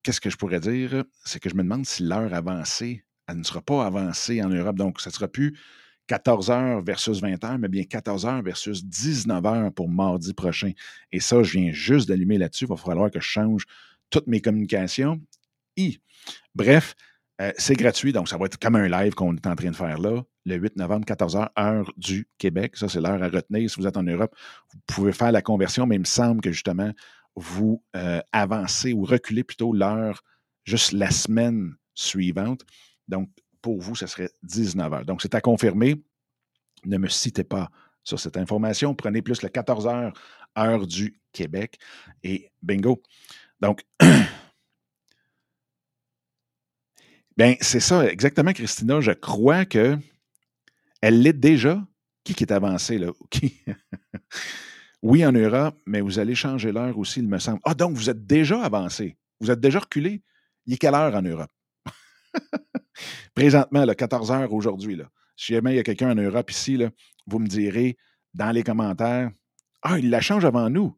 qu'est-ce 0.02 0.20
que 0.20 0.30
je 0.30 0.36
pourrais 0.36 0.60
dire? 0.60 1.04
C'est 1.24 1.40
que 1.40 1.48
je 1.48 1.54
me 1.54 1.62
demande 1.62 1.86
si 1.86 2.02
l'heure 2.02 2.32
avancée, 2.34 3.04
elle 3.26 3.38
ne 3.38 3.44
sera 3.44 3.60
pas 3.60 3.84
avancée 3.86 4.42
en 4.42 4.48
Europe. 4.48 4.76
Donc, 4.76 5.00
ça 5.00 5.10
ne 5.10 5.14
sera 5.14 5.28
plus 5.28 5.56
14 6.08 6.50
h 6.50 6.84
versus 6.84 7.20
20 7.20 7.34
h, 7.42 7.58
mais 7.58 7.68
bien 7.68 7.84
14 7.84 8.26
h 8.26 8.44
versus 8.44 8.84
19 8.84 9.42
h 9.42 9.70
pour 9.70 9.88
mardi 9.88 10.34
prochain. 10.34 10.72
Et 11.10 11.20
ça, 11.20 11.42
je 11.42 11.58
viens 11.58 11.72
juste 11.72 12.08
d'allumer 12.08 12.38
là-dessus. 12.38 12.64
Il 12.64 12.68
va 12.68 12.76
falloir 12.76 13.10
que 13.10 13.20
je 13.20 13.26
change 13.26 13.64
toutes 14.10 14.26
mes 14.26 14.40
communications. 14.40 15.20
I. 15.76 15.98
Bref, 16.54 16.94
euh, 17.40 17.52
c'est 17.56 17.74
gratuit, 17.74 18.12
donc 18.12 18.28
ça 18.28 18.36
va 18.36 18.46
être 18.46 18.58
comme 18.58 18.76
un 18.76 18.88
live 18.88 19.14
qu'on 19.14 19.34
est 19.34 19.46
en 19.46 19.56
train 19.56 19.70
de 19.70 19.76
faire 19.76 19.98
là, 19.98 20.22
le 20.44 20.56
8 20.56 20.76
novembre, 20.76 21.06
14h, 21.06 21.48
heure 21.58 21.92
du 21.96 22.28
Québec. 22.36 22.76
Ça, 22.76 22.88
c'est 22.88 23.00
l'heure 23.00 23.22
à 23.22 23.28
retenir. 23.28 23.70
Si 23.70 23.80
vous 23.80 23.86
êtes 23.86 23.96
en 23.96 24.02
Europe, 24.02 24.34
vous 24.72 24.78
pouvez 24.86 25.12
faire 25.12 25.32
la 25.32 25.40
conversion, 25.40 25.86
mais 25.86 25.96
il 25.96 26.00
me 26.00 26.04
semble 26.04 26.40
que 26.40 26.52
justement, 26.52 26.92
vous 27.36 27.82
euh, 27.96 28.20
avancez 28.32 28.92
ou 28.92 29.04
reculez 29.04 29.44
plutôt 29.44 29.72
l'heure 29.72 30.22
juste 30.64 30.92
la 30.92 31.10
semaine 31.10 31.74
suivante. 31.94 32.62
Donc, 33.08 33.30
pour 33.60 33.80
vous, 33.80 33.94
ce 33.94 34.06
serait 34.06 34.30
19 34.42 34.92
heures. 34.92 35.04
Donc, 35.04 35.22
c'est 35.22 35.34
à 35.34 35.40
confirmer. 35.40 36.02
Ne 36.84 36.98
me 36.98 37.08
citez 37.08 37.44
pas 37.44 37.70
sur 38.04 38.18
cette 38.18 38.36
information. 38.36 38.94
Prenez 38.94 39.22
plus 39.22 39.42
le 39.42 39.48
14 39.48 39.86
heures, 39.86 40.12
heure 40.58 40.86
du 40.86 41.20
Québec. 41.32 41.78
Et 42.22 42.50
bingo. 42.62 43.02
Donc, 43.60 43.84
bien, 47.36 47.56
c'est 47.60 47.80
ça, 47.80 48.06
exactement, 48.06 48.52
Christina. 48.52 49.00
Je 49.00 49.12
crois 49.12 49.64
que 49.64 49.96
elle 51.00 51.22
l'est 51.22 51.32
déjà. 51.32 51.84
Qui 52.24 52.34
qui 52.34 52.44
est 52.44 52.52
avancé, 52.52 52.98
là? 52.98 53.10
Qui? 53.30 53.60
Oui, 55.02 55.26
en 55.26 55.32
Europe, 55.32 55.76
mais 55.84 56.00
vous 56.00 56.20
allez 56.20 56.36
changer 56.36 56.70
l'heure 56.70 56.96
aussi, 56.96 57.18
il 57.18 57.28
me 57.28 57.38
semble. 57.38 57.60
Ah, 57.64 57.74
donc 57.74 57.96
vous 57.96 58.08
êtes 58.08 58.24
déjà 58.24 58.62
avancé. 58.62 59.18
Vous 59.40 59.50
êtes 59.50 59.58
déjà 59.58 59.80
reculé. 59.80 60.22
Il 60.64 60.74
est 60.74 60.76
quelle 60.76 60.94
heure 60.94 61.14
en 61.14 61.22
Europe? 61.22 61.50
Présentement, 63.34 63.84
là, 63.84 63.96
14 63.96 64.30
heures 64.30 64.52
aujourd'hui. 64.52 65.00
Si 65.36 65.54
jamais 65.54 65.72
il 65.72 65.76
y 65.76 65.80
a 65.80 65.82
quelqu'un 65.82 66.12
en 66.12 66.14
Europe 66.14 66.50
ici, 66.52 66.78
vous 67.26 67.38
me 67.40 67.48
direz 67.48 67.96
dans 68.32 68.52
les 68.52 68.62
commentaires 68.62 69.30
Ah, 69.82 69.98
il 69.98 70.08
la 70.08 70.20
change 70.20 70.44
avant 70.44 70.70
nous. 70.70 70.96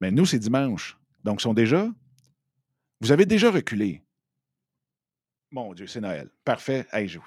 Mais 0.00 0.12
nous, 0.12 0.26
c'est 0.26 0.38
dimanche. 0.38 0.96
Donc, 1.24 1.40
sont 1.40 1.54
déjà? 1.54 1.88
Vous 3.00 3.10
avez 3.10 3.26
déjà 3.26 3.50
reculé. 3.50 4.04
Mon 5.50 5.74
Dieu, 5.74 5.88
c'est 5.88 6.00
Noël. 6.00 6.30
Parfait. 6.44 6.86
Hey, 6.92 7.08
je 7.08 7.18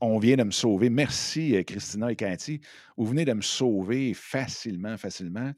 on 0.00 0.18
vient 0.18 0.36
de 0.36 0.44
me 0.44 0.50
sauver. 0.50 0.90
Merci, 0.90 1.56
euh, 1.56 1.62
Christina 1.62 2.10
et 2.10 2.16
Cathy. 2.16 2.60
Vous 2.96 3.06
venez 3.06 3.24
de 3.24 3.32
me 3.32 3.42
sauver 3.42 4.14
facilement, 4.14 4.96
facilement. 4.96 5.52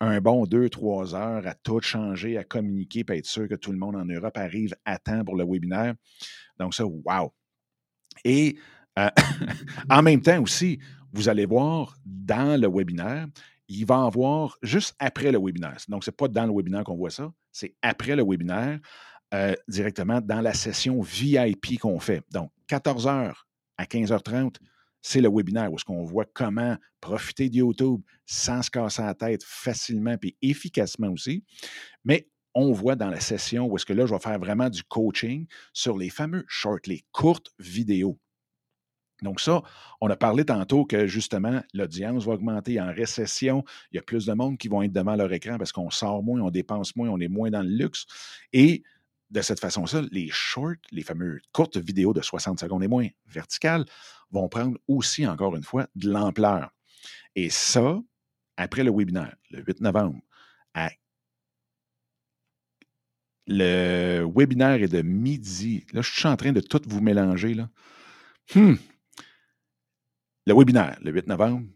Un 0.00 0.20
bon 0.20 0.44
deux, 0.44 0.68
trois 0.68 1.14
heures 1.14 1.46
à 1.46 1.54
tout 1.54 1.80
changer, 1.80 2.36
à 2.36 2.44
communiquer, 2.44 3.04
pour 3.04 3.16
être 3.16 3.26
sûr 3.26 3.48
que 3.48 3.54
tout 3.54 3.72
le 3.72 3.78
monde 3.78 3.96
en 3.96 4.04
Europe 4.04 4.36
arrive 4.36 4.74
à 4.84 4.98
temps 4.98 5.24
pour 5.24 5.36
le 5.36 5.44
webinaire. 5.44 5.94
Donc, 6.58 6.74
ça, 6.74 6.84
wow. 6.84 7.32
Et 8.24 8.56
euh, 8.98 9.08
en 9.90 10.02
même 10.02 10.20
temps 10.20 10.42
aussi, 10.42 10.78
vous 11.12 11.28
allez 11.28 11.46
voir 11.46 11.96
dans 12.04 12.60
le 12.60 12.68
webinaire, 12.68 13.26
il 13.68 13.86
va 13.86 13.98
en 13.98 14.06
avoir 14.06 14.58
juste 14.62 14.94
après 14.98 15.32
le 15.32 15.38
webinaire. 15.38 15.78
Donc, 15.88 16.04
ce 16.04 16.10
n'est 16.10 16.14
pas 16.14 16.28
dans 16.28 16.46
le 16.46 16.52
webinaire 16.52 16.84
qu'on 16.84 16.96
voit 16.96 17.10
ça, 17.10 17.32
c'est 17.52 17.74
après 17.82 18.16
le 18.16 18.24
webinaire, 18.24 18.80
euh, 19.32 19.54
directement 19.68 20.20
dans 20.20 20.40
la 20.40 20.54
session 20.54 21.00
VIP 21.00 21.78
qu'on 21.80 21.98
fait. 21.98 22.22
Donc, 22.30 22.50
14 22.66 23.06
heures 23.06 23.46
à 23.78 23.84
15h30, 23.84 24.56
c'est 25.02 25.20
le 25.20 25.28
webinaire 25.28 25.70
où 25.70 25.76
est-ce 25.76 25.84
qu'on 25.84 26.04
voit 26.04 26.24
comment 26.24 26.76
profiter 27.00 27.50
de 27.50 27.56
YouTube 27.56 28.00
sans 28.24 28.62
se 28.62 28.70
casser 28.70 29.02
la 29.02 29.14
tête 29.14 29.42
facilement 29.44 30.16
et 30.22 30.36
efficacement 30.40 31.10
aussi. 31.10 31.44
Mais 32.04 32.28
on 32.54 32.72
voit 32.72 32.96
dans 32.96 33.10
la 33.10 33.20
session 33.20 33.66
où 33.66 33.76
est-ce 33.76 33.84
que 33.84 33.92
là, 33.92 34.06
je 34.06 34.14
vais 34.14 34.20
faire 34.20 34.38
vraiment 34.38 34.70
du 34.70 34.82
coaching 34.84 35.46
sur 35.72 35.98
les 35.98 36.08
fameux 36.08 36.44
shorts, 36.48 36.86
les 36.86 37.04
courtes 37.12 37.50
vidéos. 37.58 38.18
Donc 39.22 39.40
ça, 39.40 39.62
on 40.00 40.08
a 40.08 40.16
parlé 40.16 40.44
tantôt 40.44 40.84
que 40.84 41.06
justement, 41.06 41.60
l'audience 41.72 42.24
va 42.24 42.32
augmenter 42.32 42.80
en 42.80 42.92
récession. 42.92 43.64
Il 43.92 43.96
y 43.96 43.98
a 43.98 44.02
plus 44.02 44.26
de 44.26 44.32
monde 44.32 44.58
qui 44.58 44.68
vont 44.68 44.82
être 44.82 44.92
devant 44.92 45.16
leur 45.16 45.32
écran 45.32 45.58
parce 45.58 45.72
qu'on 45.72 45.90
sort 45.90 46.22
moins, 46.22 46.40
on 46.40 46.50
dépense 46.50 46.96
moins, 46.96 47.08
on 47.08 47.20
est 47.20 47.28
moins 47.28 47.50
dans 47.50 47.62
le 47.62 47.68
luxe. 47.68 48.06
Et 48.52 48.82
de 49.34 49.42
cette 49.42 49.60
façon-là, 49.60 50.02
les 50.12 50.28
shorts, 50.30 50.76
les 50.92 51.02
fameuses 51.02 51.42
courtes 51.52 51.76
vidéos 51.76 52.14
de 52.14 52.22
60 52.22 52.60
secondes 52.60 52.84
et 52.84 52.88
moins 52.88 53.08
verticales, 53.26 53.84
vont 54.30 54.48
prendre 54.48 54.78
aussi, 54.86 55.26
encore 55.26 55.56
une 55.56 55.64
fois, 55.64 55.88
de 55.96 56.08
l'ampleur. 56.08 56.70
Et 57.34 57.50
ça, 57.50 58.00
après 58.56 58.84
le 58.84 58.92
webinaire, 58.92 59.34
le 59.50 59.62
8 59.62 59.80
novembre, 59.80 60.20
le 63.46 64.24
webinaire 64.24 64.82
est 64.82 64.88
de 64.88 65.02
midi. 65.02 65.84
Là, 65.92 66.00
je 66.00 66.10
suis 66.10 66.28
en 66.28 66.36
train 66.36 66.52
de 66.52 66.60
tout 66.60 66.80
vous 66.86 67.00
mélanger. 67.00 67.54
Là. 67.54 67.68
Hmm. 68.54 68.74
Le 70.46 70.54
webinaire, 70.54 70.98
le 71.02 71.10
8 71.10 71.26
novembre, 71.26 71.66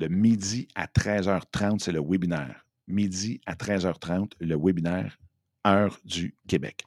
de 0.00 0.08
midi 0.08 0.68
à 0.74 0.86
13h30, 0.86 1.78
c'est 1.78 1.92
le 1.92 2.00
webinaire. 2.00 2.66
Midi 2.86 3.40
à 3.46 3.54
13h30, 3.54 4.32
le 4.40 4.56
webinaire, 4.56 5.16
heure 5.66 5.98
du 6.04 6.36
Québec. 6.48 6.84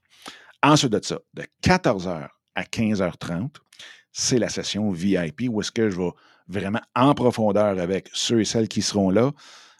Ensuite 0.64 0.92
de 0.92 1.00
ça, 1.04 1.20
de 1.34 1.44
14h 1.64 2.28
à 2.56 2.64
15h30, 2.64 3.56
c'est 4.12 4.40
la 4.40 4.50
session 4.50 4.92
VIP 4.92 5.44
où 5.50 5.62
est-ce 5.62 5.72
que 5.72 5.90
je 5.90 5.98
vais 5.98 6.12
vraiment 6.48 6.82
en 6.96 7.14
profondeur 7.14 7.80
avec 7.80 8.10
ceux 8.14 8.42
et 8.42 8.46
celles 8.46 8.68
qui 8.68 8.82
seront 8.82 9.10
là. 9.10 9.32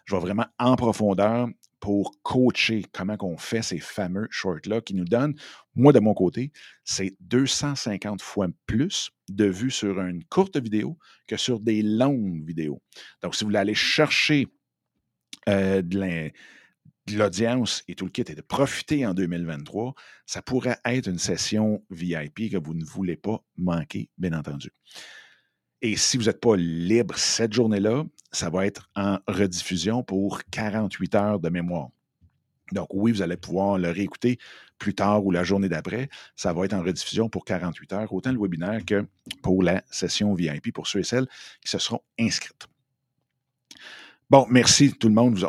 Je 0.04 0.14
vais 0.14 0.20
vraiment 0.20 0.46
en 0.58 0.76
profondeur 0.76 1.48
pour 1.80 2.12
coacher 2.22 2.84
comment 2.92 3.16
on 3.20 3.36
fait 3.36 3.62
ces 3.62 3.78
fameux 3.78 4.26
shorts-là 4.30 4.80
qui 4.80 4.94
nous 4.94 5.04
donnent, 5.04 5.34
moi 5.74 5.92
de 5.92 6.00
mon 6.00 6.14
côté, 6.14 6.52
c'est 6.84 7.14
250 7.20 8.20
fois 8.20 8.48
plus 8.66 9.10
de 9.28 9.44
vues 9.44 9.70
sur 9.70 10.00
une 10.00 10.24
courte 10.24 10.56
vidéo 10.56 10.98
que 11.26 11.36
sur 11.36 11.60
des 11.60 11.82
longues 11.82 12.44
vidéos. 12.44 12.82
Donc, 13.22 13.34
si 13.34 13.44
vous 13.44 13.48
voulez 13.48 13.60
aller 13.60 13.74
chercher 13.74 14.48
euh, 15.48 15.82
de 15.82 16.30
l'audience 17.16 17.82
et 17.88 17.94
tout 17.94 18.04
le 18.04 18.10
kit 18.10 18.24
et 18.26 18.34
de 18.34 18.40
profiter 18.40 19.06
en 19.06 19.14
2023, 19.14 19.94
ça 20.26 20.42
pourrait 20.42 20.78
être 20.84 21.08
une 21.08 21.18
session 21.18 21.82
VIP 21.90 22.50
que 22.50 22.56
vous 22.56 22.74
ne 22.74 22.84
voulez 22.84 23.16
pas 23.16 23.42
manquer, 23.56 24.08
bien 24.18 24.32
entendu. 24.32 24.70
Et 25.80 25.96
si 25.96 26.16
vous 26.16 26.24
n'êtes 26.24 26.40
pas 26.40 26.56
libre 26.56 27.16
cette 27.16 27.52
journée-là, 27.52 28.04
ça 28.32 28.50
va 28.50 28.66
être 28.66 28.90
en 28.96 29.18
rediffusion 29.28 30.02
pour 30.02 30.42
48 30.50 31.14
heures 31.14 31.40
de 31.40 31.48
mémoire. 31.48 31.88
Donc 32.72 32.88
oui, 32.92 33.12
vous 33.12 33.22
allez 33.22 33.36
pouvoir 33.36 33.78
le 33.78 33.90
réécouter 33.90 34.38
plus 34.78 34.94
tard 34.94 35.24
ou 35.24 35.30
la 35.30 35.44
journée 35.44 35.68
d'après. 35.68 36.08
Ça 36.36 36.52
va 36.52 36.64
être 36.64 36.74
en 36.74 36.82
rediffusion 36.82 37.28
pour 37.28 37.44
48 37.44 37.92
heures, 37.92 38.12
autant 38.12 38.32
le 38.32 38.38
webinaire 38.38 38.84
que 38.84 39.06
pour 39.42 39.62
la 39.62 39.82
session 39.90 40.34
VIP 40.34 40.72
pour 40.72 40.86
ceux 40.86 41.00
et 41.00 41.04
celles 41.04 41.26
qui 41.62 41.70
se 41.70 41.78
seront 41.78 42.02
inscrites. 42.18 42.66
Bon, 44.30 44.46
merci 44.50 44.92
tout 44.92 45.08
le 45.08 45.14
monde. 45.14 45.42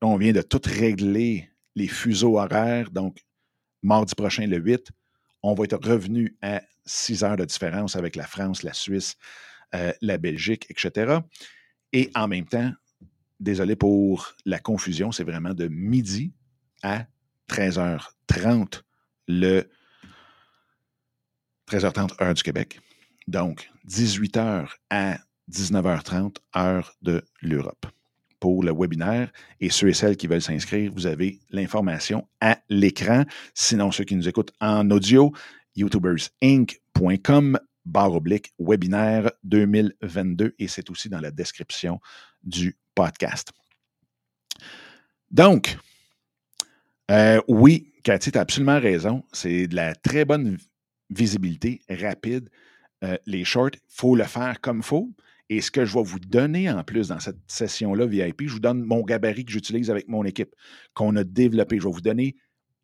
On, 0.00 0.16
vient 0.16 0.32
de 0.32 0.40
tout 0.40 0.60
régler 0.64 1.50
les 1.74 1.88
fuseaux 1.88 2.38
horaires. 2.38 2.90
Donc, 2.90 3.22
mardi 3.82 4.14
prochain, 4.14 4.46
le 4.46 4.56
8, 4.56 4.92
on 5.42 5.52
va 5.52 5.64
être 5.64 5.86
revenu 5.86 6.34
à 6.40 6.62
six 6.86 7.22
heures 7.22 7.36
de 7.36 7.44
différence 7.44 7.96
avec 7.96 8.16
la 8.16 8.26
France, 8.26 8.62
la 8.62 8.72
Suisse, 8.72 9.16
euh, 9.74 9.92
la 10.00 10.16
Belgique, 10.16 10.64
etc. 10.70 11.18
Et 11.92 12.10
en 12.14 12.26
même 12.26 12.46
temps, 12.46 12.72
désolé 13.40 13.76
pour 13.76 14.34
la 14.46 14.58
confusion, 14.58 15.12
c'est 15.12 15.24
vraiment 15.24 15.52
de 15.52 15.68
midi 15.68 16.32
à 16.82 17.04
13h30 17.50 18.84
le 19.28 19.68
13h30 21.70 22.22
heure 22.22 22.32
du 22.32 22.42
Québec. 22.42 22.80
Donc, 23.28 23.70
18h 23.86 24.66
à 24.88 25.18
19h30 25.50 26.36
heure 26.56 26.94
de 27.02 27.22
l'Europe 27.42 27.84
pour 28.44 28.62
le 28.62 28.72
webinaire. 28.74 29.32
Et 29.58 29.70
ceux 29.70 29.88
et 29.88 29.94
celles 29.94 30.18
qui 30.18 30.26
veulent 30.26 30.42
s'inscrire, 30.42 30.92
vous 30.92 31.06
avez 31.06 31.40
l'information 31.50 32.28
à 32.42 32.58
l'écran. 32.68 33.24
Sinon, 33.54 33.90
ceux 33.90 34.04
qui 34.04 34.16
nous 34.16 34.28
écoutent 34.28 34.52
en 34.60 34.90
audio, 34.90 35.32
youtubersinc.com 35.76 37.58
barre 37.86 38.12
oblique 38.12 38.52
webinaire 38.58 39.30
2022 39.44 40.56
et 40.58 40.68
c'est 40.68 40.90
aussi 40.90 41.08
dans 41.08 41.20
la 41.20 41.30
description 41.30 42.00
du 42.42 42.76
podcast. 42.94 43.50
Donc, 45.30 45.78
euh, 47.10 47.40
oui, 47.48 47.94
Cathy, 48.02 48.30
tu 48.30 48.36
as 48.36 48.42
absolument 48.42 48.78
raison. 48.78 49.24
C'est 49.32 49.68
de 49.68 49.74
la 49.74 49.94
très 49.94 50.26
bonne 50.26 50.58
visibilité 51.08 51.80
rapide. 51.88 52.50
Euh, 53.04 53.16
les 53.24 53.44
shorts, 53.44 53.70
il 53.72 53.80
faut 53.88 54.14
le 54.14 54.24
faire 54.24 54.60
comme 54.60 54.80
il 54.80 54.84
faut. 54.84 55.08
Et 55.50 55.60
ce 55.60 55.70
que 55.70 55.84
je 55.84 55.94
vais 55.94 56.02
vous 56.02 56.18
donner 56.18 56.70
en 56.70 56.82
plus 56.84 57.08
dans 57.08 57.20
cette 57.20 57.38
session-là 57.46 58.06
VIP, 58.06 58.42
je 58.46 58.52
vous 58.54 58.60
donne 58.60 58.82
mon 58.82 59.02
gabarit 59.02 59.44
que 59.44 59.52
j'utilise 59.52 59.90
avec 59.90 60.08
mon 60.08 60.24
équipe, 60.24 60.54
qu'on 60.94 61.16
a 61.16 61.24
développé. 61.24 61.78
Je 61.78 61.86
vais 61.86 61.92
vous 61.92 62.00
donner 62.00 62.34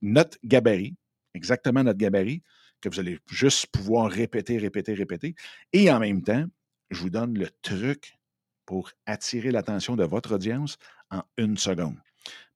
notre 0.02 0.38
gabarit, 0.44 0.94
exactement 1.34 1.82
notre 1.82 1.98
gabarit, 1.98 2.42
que 2.80 2.88
vous 2.88 3.00
allez 3.00 3.18
juste 3.30 3.66
pouvoir 3.68 4.10
répéter, 4.10 4.58
répéter, 4.58 4.94
répéter. 4.94 5.34
Et 5.72 5.90
en 5.90 6.00
même 6.00 6.22
temps, 6.22 6.44
je 6.90 7.00
vous 7.00 7.10
donne 7.10 7.38
le 7.38 7.48
truc 7.62 8.18
pour 8.66 8.90
attirer 9.06 9.50
l'attention 9.50 9.96
de 9.96 10.04
votre 10.04 10.34
audience 10.34 10.76
en 11.10 11.22
une 11.36 11.56
seconde. 11.56 11.96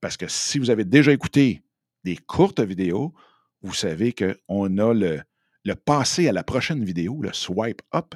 Parce 0.01 0.17
que 0.17 0.27
si 0.29 0.59
vous 0.59 0.71
avez 0.71 0.85
déjà 0.85 1.12
écouté 1.12 1.62
des 2.05 2.17
courtes 2.17 2.61
vidéos, 2.61 3.14
vous 3.62 3.75
savez 3.75 4.12
qu'on 4.12 4.79
a 4.79 4.95
le, 4.95 5.75
passé 5.75 6.29
à 6.29 6.33
la 6.33 6.45
prochaine 6.45 6.85
vidéo, 6.85 7.21
le 7.23 7.33
swipe 7.33 7.83
up, 7.95 8.14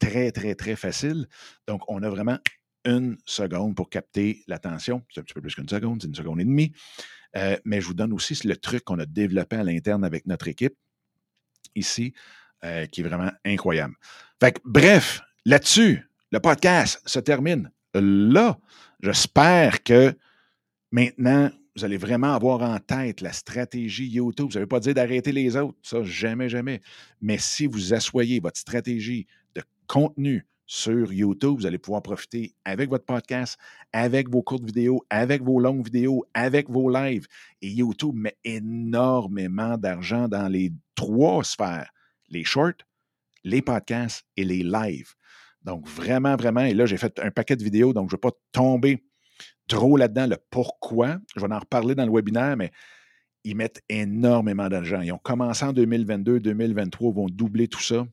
très, 0.00 0.32
très, 0.32 0.56
très 0.56 0.74
facile. 0.74 1.28
Donc, 1.68 1.82
on 1.88 2.02
a 2.02 2.10
vraiment 2.10 2.38
une 2.84 3.16
seconde 3.24 3.76
pour 3.76 3.90
capter 3.90 4.42
l'attention. 4.48 5.02
C'est 5.12 5.20
un 5.20 5.22
petit 5.22 5.34
peu 5.34 5.40
plus 5.40 5.54
qu'une 5.54 5.68
seconde, 5.68 6.02
c'est 6.02 6.08
une 6.08 6.14
seconde 6.14 6.40
et 6.40 6.44
demie. 6.44 6.72
Euh, 7.36 7.56
mais 7.64 7.80
je 7.80 7.86
vous 7.86 7.94
donne 7.94 8.12
aussi 8.12 8.34
le 8.46 8.56
truc 8.56 8.84
qu'on 8.84 8.98
a 8.98 9.06
développé 9.06 9.56
à 9.56 9.62
l'interne 9.62 10.04
avec 10.04 10.26
notre 10.26 10.48
équipe 10.48 10.74
ici, 11.76 12.12
euh, 12.64 12.86
qui 12.86 13.02
est 13.02 13.04
vraiment 13.04 13.30
incroyable. 13.44 13.94
Fait 14.40 14.52
que, 14.52 14.60
bref, 14.64 15.20
là-dessus, 15.44 16.08
le 16.32 16.40
podcast 16.40 17.00
se 17.06 17.20
termine 17.20 17.70
là. 17.94 18.58
J'espère 19.02 19.82
que 19.82 20.14
maintenant, 20.90 21.50
vous 21.76 21.84
allez 21.84 21.96
vraiment 21.96 22.34
avoir 22.34 22.62
en 22.62 22.78
tête 22.78 23.20
la 23.20 23.32
stratégie 23.32 24.08
YouTube. 24.08 24.48
Vous 24.48 24.54
n'avez 24.54 24.66
pas 24.66 24.80
dire 24.80 24.94
d'arrêter 24.94 25.32
les 25.32 25.56
autres, 25.56 25.78
ça, 25.82 26.02
jamais, 26.02 26.48
jamais. 26.48 26.80
Mais 27.20 27.38
si 27.38 27.66
vous 27.66 27.94
assoyez 27.94 28.40
votre 28.40 28.58
stratégie 28.58 29.26
contenu 29.90 30.46
sur 30.66 31.12
YouTube, 31.12 31.56
vous 31.58 31.66
allez 31.66 31.78
pouvoir 31.78 32.00
profiter 32.00 32.54
avec 32.64 32.90
votre 32.90 33.04
podcast, 33.04 33.58
avec 33.92 34.28
vos 34.28 34.40
courtes 34.40 34.64
vidéos, 34.64 35.04
avec 35.10 35.42
vos 35.42 35.58
longues 35.58 35.84
vidéos, 35.84 36.24
avec 36.32 36.70
vos 36.70 36.88
lives. 36.88 37.26
Et 37.60 37.70
YouTube 37.70 38.14
met 38.14 38.36
énormément 38.44 39.76
d'argent 39.76 40.28
dans 40.28 40.46
les 40.46 40.72
trois 40.94 41.42
sphères, 41.42 41.90
les 42.28 42.44
shorts, 42.44 42.84
les 43.42 43.62
podcasts 43.62 44.24
et 44.36 44.44
les 44.44 44.62
lives. 44.62 45.12
Donc, 45.62 45.88
vraiment, 45.88 46.36
vraiment, 46.36 46.60
et 46.60 46.72
là, 46.72 46.86
j'ai 46.86 46.96
fait 46.96 47.18
un 47.18 47.32
paquet 47.32 47.56
de 47.56 47.64
vidéos, 47.64 47.92
donc 47.92 48.10
je 48.10 48.14
ne 48.14 48.18
vais 48.18 48.30
pas 48.30 48.36
tomber 48.52 49.02
trop 49.66 49.96
là-dedans, 49.96 50.28
le 50.28 50.36
pourquoi. 50.50 51.18
Je 51.34 51.40
vais 51.40 51.52
en 51.52 51.58
reparler 51.58 51.96
dans 51.96 52.06
le 52.06 52.12
webinaire, 52.12 52.56
mais 52.56 52.70
ils 53.42 53.56
mettent 53.56 53.82
énormément 53.88 54.68
d'argent. 54.68 55.00
Ils 55.00 55.10
ont 55.10 55.18
commencé 55.18 55.64
en 55.64 55.72
2022, 55.72 56.38
2023, 56.38 57.10
ils 57.10 57.14
vont 57.16 57.26
doubler 57.26 57.66
tout 57.66 57.82
ça. 57.82 58.06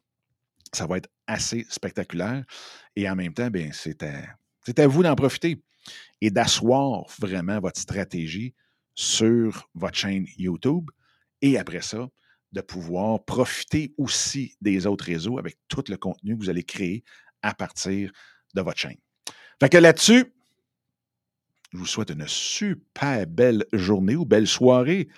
Ça 0.73 0.86
va 0.86 0.97
être 0.97 1.10
assez 1.27 1.65
spectaculaire. 1.69 2.43
Et 2.95 3.10
en 3.10 3.15
même 3.15 3.34
temps, 3.34 3.49
ben, 3.49 3.71
c'est 3.73 4.03
à, 4.03 4.88
vous 4.88 5.03
d'en 5.03 5.15
profiter 5.15 5.62
et 6.21 6.30
d'asseoir 6.30 7.06
vraiment 7.19 7.60
votre 7.60 7.80
stratégie 7.80 8.53
sur 8.95 9.69
votre 9.73 9.97
chaîne 9.97 10.25
YouTube. 10.38 10.89
Et 11.41 11.58
après 11.58 11.82
ça, 11.82 12.08
de 12.51 12.62
pouvoir 12.62 13.23
profiter 13.25 13.93
aussi 13.97 14.56
des 14.62 14.88
autres 14.88 15.06
réseaux 15.06 15.38
avec 15.38 15.58
tout 15.67 15.84
le 15.88 15.97
contenu 15.97 16.36
que 16.36 16.43
vous 16.43 16.49
allez 16.49 16.63
créer 16.63 17.03
à 17.41 17.53
partir 17.53 18.12
de 18.56 18.62
votre 18.62 18.80
chaîne. 18.80 18.97
Fait 19.60 19.69
que 19.69 19.77
là-dessus, 19.77 20.34
je 21.73 21.77
vous 21.77 21.86
souhaite 21.86 22.12
une 22.12 22.27
super 22.27 23.27
belle 23.27 23.65
journée 23.73 24.15
ou 24.15 24.25
belle 24.25 24.47
soirée, 24.47 25.10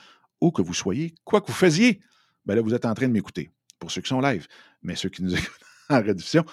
où 0.41 0.51
que 0.51 0.61
vous 0.61 0.73
soyez, 0.73 1.13
quoi 1.23 1.41
que 1.41 1.47
vous 1.47 1.53
faisiez. 1.53 2.01
Ben 2.45 2.55
là, 2.55 2.61
vous 2.61 2.73
êtes 2.73 2.85
en 2.85 2.93
train 2.93 3.07
de 3.07 3.13
m'écouter, 3.13 3.51
pour 3.79 3.91
ceux 3.91 4.01
qui 4.01 4.09
sont 4.09 4.21
live, 4.21 4.47
mais 4.81 4.95
ceux 4.95 5.09
qui 5.09 5.23
nous 5.23 5.33
écoutent 5.35 5.65
en 5.89 5.97
rediffusion, 5.97 6.45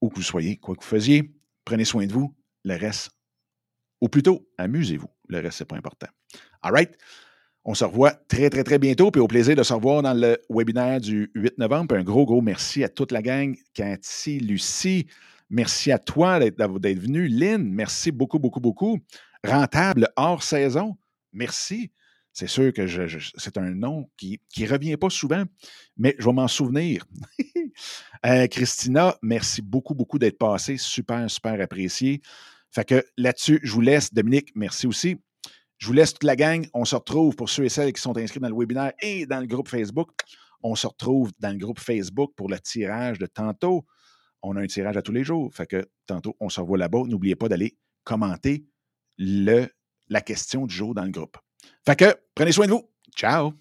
où 0.00 0.08
que 0.10 0.16
vous 0.16 0.22
soyez, 0.22 0.56
quoi 0.56 0.76
que 0.76 0.82
vous 0.82 0.88
faisiez, 0.88 1.34
prenez 1.64 1.84
soin 1.84 2.06
de 2.06 2.12
vous. 2.12 2.34
Le 2.64 2.76
reste, 2.76 3.10
ou 4.00 4.08
plutôt, 4.08 4.48
amusez-vous. 4.58 5.08
Le 5.28 5.40
reste, 5.40 5.58
c'est 5.58 5.64
pas 5.64 5.76
important. 5.76 6.08
All 6.62 6.72
right? 6.72 6.96
On 7.64 7.74
se 7.74 7.84
revoit 7.84 8.12
très, 8.12 8.50
très, 8.50 8.62
très 8.62 8.78
bientôt. 8.78 9.10
Puis 9.10 9.20
au 9.20 9.26
plaisir 9.26 9.56
de 9.56 9.62
se 9.62 9.72
revoir 9.72 10.02
dans 10.02 10.12
le 10.12 10.38
webinaire 10.50 11.00
du 11.00 11.30
8 11.34 11.58
novembre. 11.58 11.94
un 11.94 12.02
gros, 12.02 12.26
gros 12.26 12.42
merci 12.42 12.84
à 12.84 12.88
toute 12.88 13.10
la 13.10 13.22
gang. 13.22 13.56
Cathy, 13.72 14.38
Lucie, 14.38 15.06
Merci 15.50 15.92
à 15.92 15.98
toi 15.98 16.38
d'être 16.40 16.98
venu. 16.98 17.28
Lynn, 17.28 17.62
merci 17.62 18.10
beaucoup, 18.10 18.38
beaucoup, 18.38 18.60
beaucoup. 18.60 18.98
Rentable 19.44 20.08
hors 20.16 20.42
saison, 20.42 20.96
merci. 21.32 21.92
C'est 22.34 22.48
sûr 22.48 22.72
que 22.72 22.86
c'est 23.36 23.56
un 23.58 23.70
nom 23.70 24.10
qui 24.16 24.40
ne 24.58 24.68
revient 24.68 24.96
pas 24.96 25.08
souvent, 25.08 25.44
mais 25.96 26.14
je 26.18 26.26
vais 26.26 26.32
m'en 26.32 26.48
souvenir. 26.48 27.06
Euh, 28.24 28.46
Christina, 28.46 29.18
merci 29.20 29.60
beaucoup, 29.60 29.94
beaucoup 29.94 30.18
d'être 30.18 30.38
passé. 30.38 30.78
Super, 30.78 31.28
super 31.28 31.60
apprécié. 31.60 32.22
Fait 32.70 32.84
que 32.84 33.04
là-dessus, 33.18 33.60
je 33.62 33.70
vous 33.70 33.82
laisse. 33.82 34.14
Dominique, 34.14 34.52
merci 34.54 34.86
aussi. 34.86 35.18
Je 35.76 35.86
vous 35.88 35.92
laisse 35.92 36.14
toute 36.14 36.24
la 36.24 36.34
gang. 36.34 36.66
On 36.72 36.86
se 36.86 36.94
retrouve 36.94 37.36
pour 37.36 37.50
ceux 37.50 37.64
et 37.64 37.68
celles 37.68 37.92
qui 37.92 38.00
sont 38.00 38.16
inscrits 38.16 38.40
dans 38.40 38.48
le 38.48 38.56
webinaire 38.56 38.92
et 39.02 39.26
dans 39.26 39.40
le 39.40 39.46
groupe 39.46 39.68
Facebook. 39.68 40.08
On 40.62 40.74
se 40.74 40.86
retrouve 40.86 41.32
dans 41.38 41.50
le 41.50 41.58
groupe 41.58 41.78
Facebook 41.78 42.32
pour 42.34 42.48
le 42.48 42.58
tirage 42.60 43.18
de 43.18 43.26
tantôt 43.26 43.84
on 44.44 44.56
a 44.56 44.60
un 44.60 44.66
tirage 44.66 44.96
à 44.96 45.02
tous 45.02 45.12
les 45.12 45.24
jours. 45.24 45.52
Fait 45.52 45.66
que 45.66 45.88
tantôt, 46.06 46.36
on 46.38 46.48
se 46.48 46.60
revoit 46.60 46.78
là-bas. 46.78 47.02
N'oubliez 47.06 47.34
pas 47.34 47.48
d'aller 47.48 47.76
commenter 48.04 48.66
le, 49.18 49.66
la 50.08 50.20
question 50.20 50.66
du 50.66 50.74
jour 50.74 50.94
dans 50.94 51.04
le 51.04 51.10
groupe. 51.10 51.36
Fait 51.86 51.96
que 51.96 52.16
prenez 52.34 52.52
soin 52.52 52.66
de 52.66 52.72
vous. 52.72 52.88
Ciao! 53.16 53.54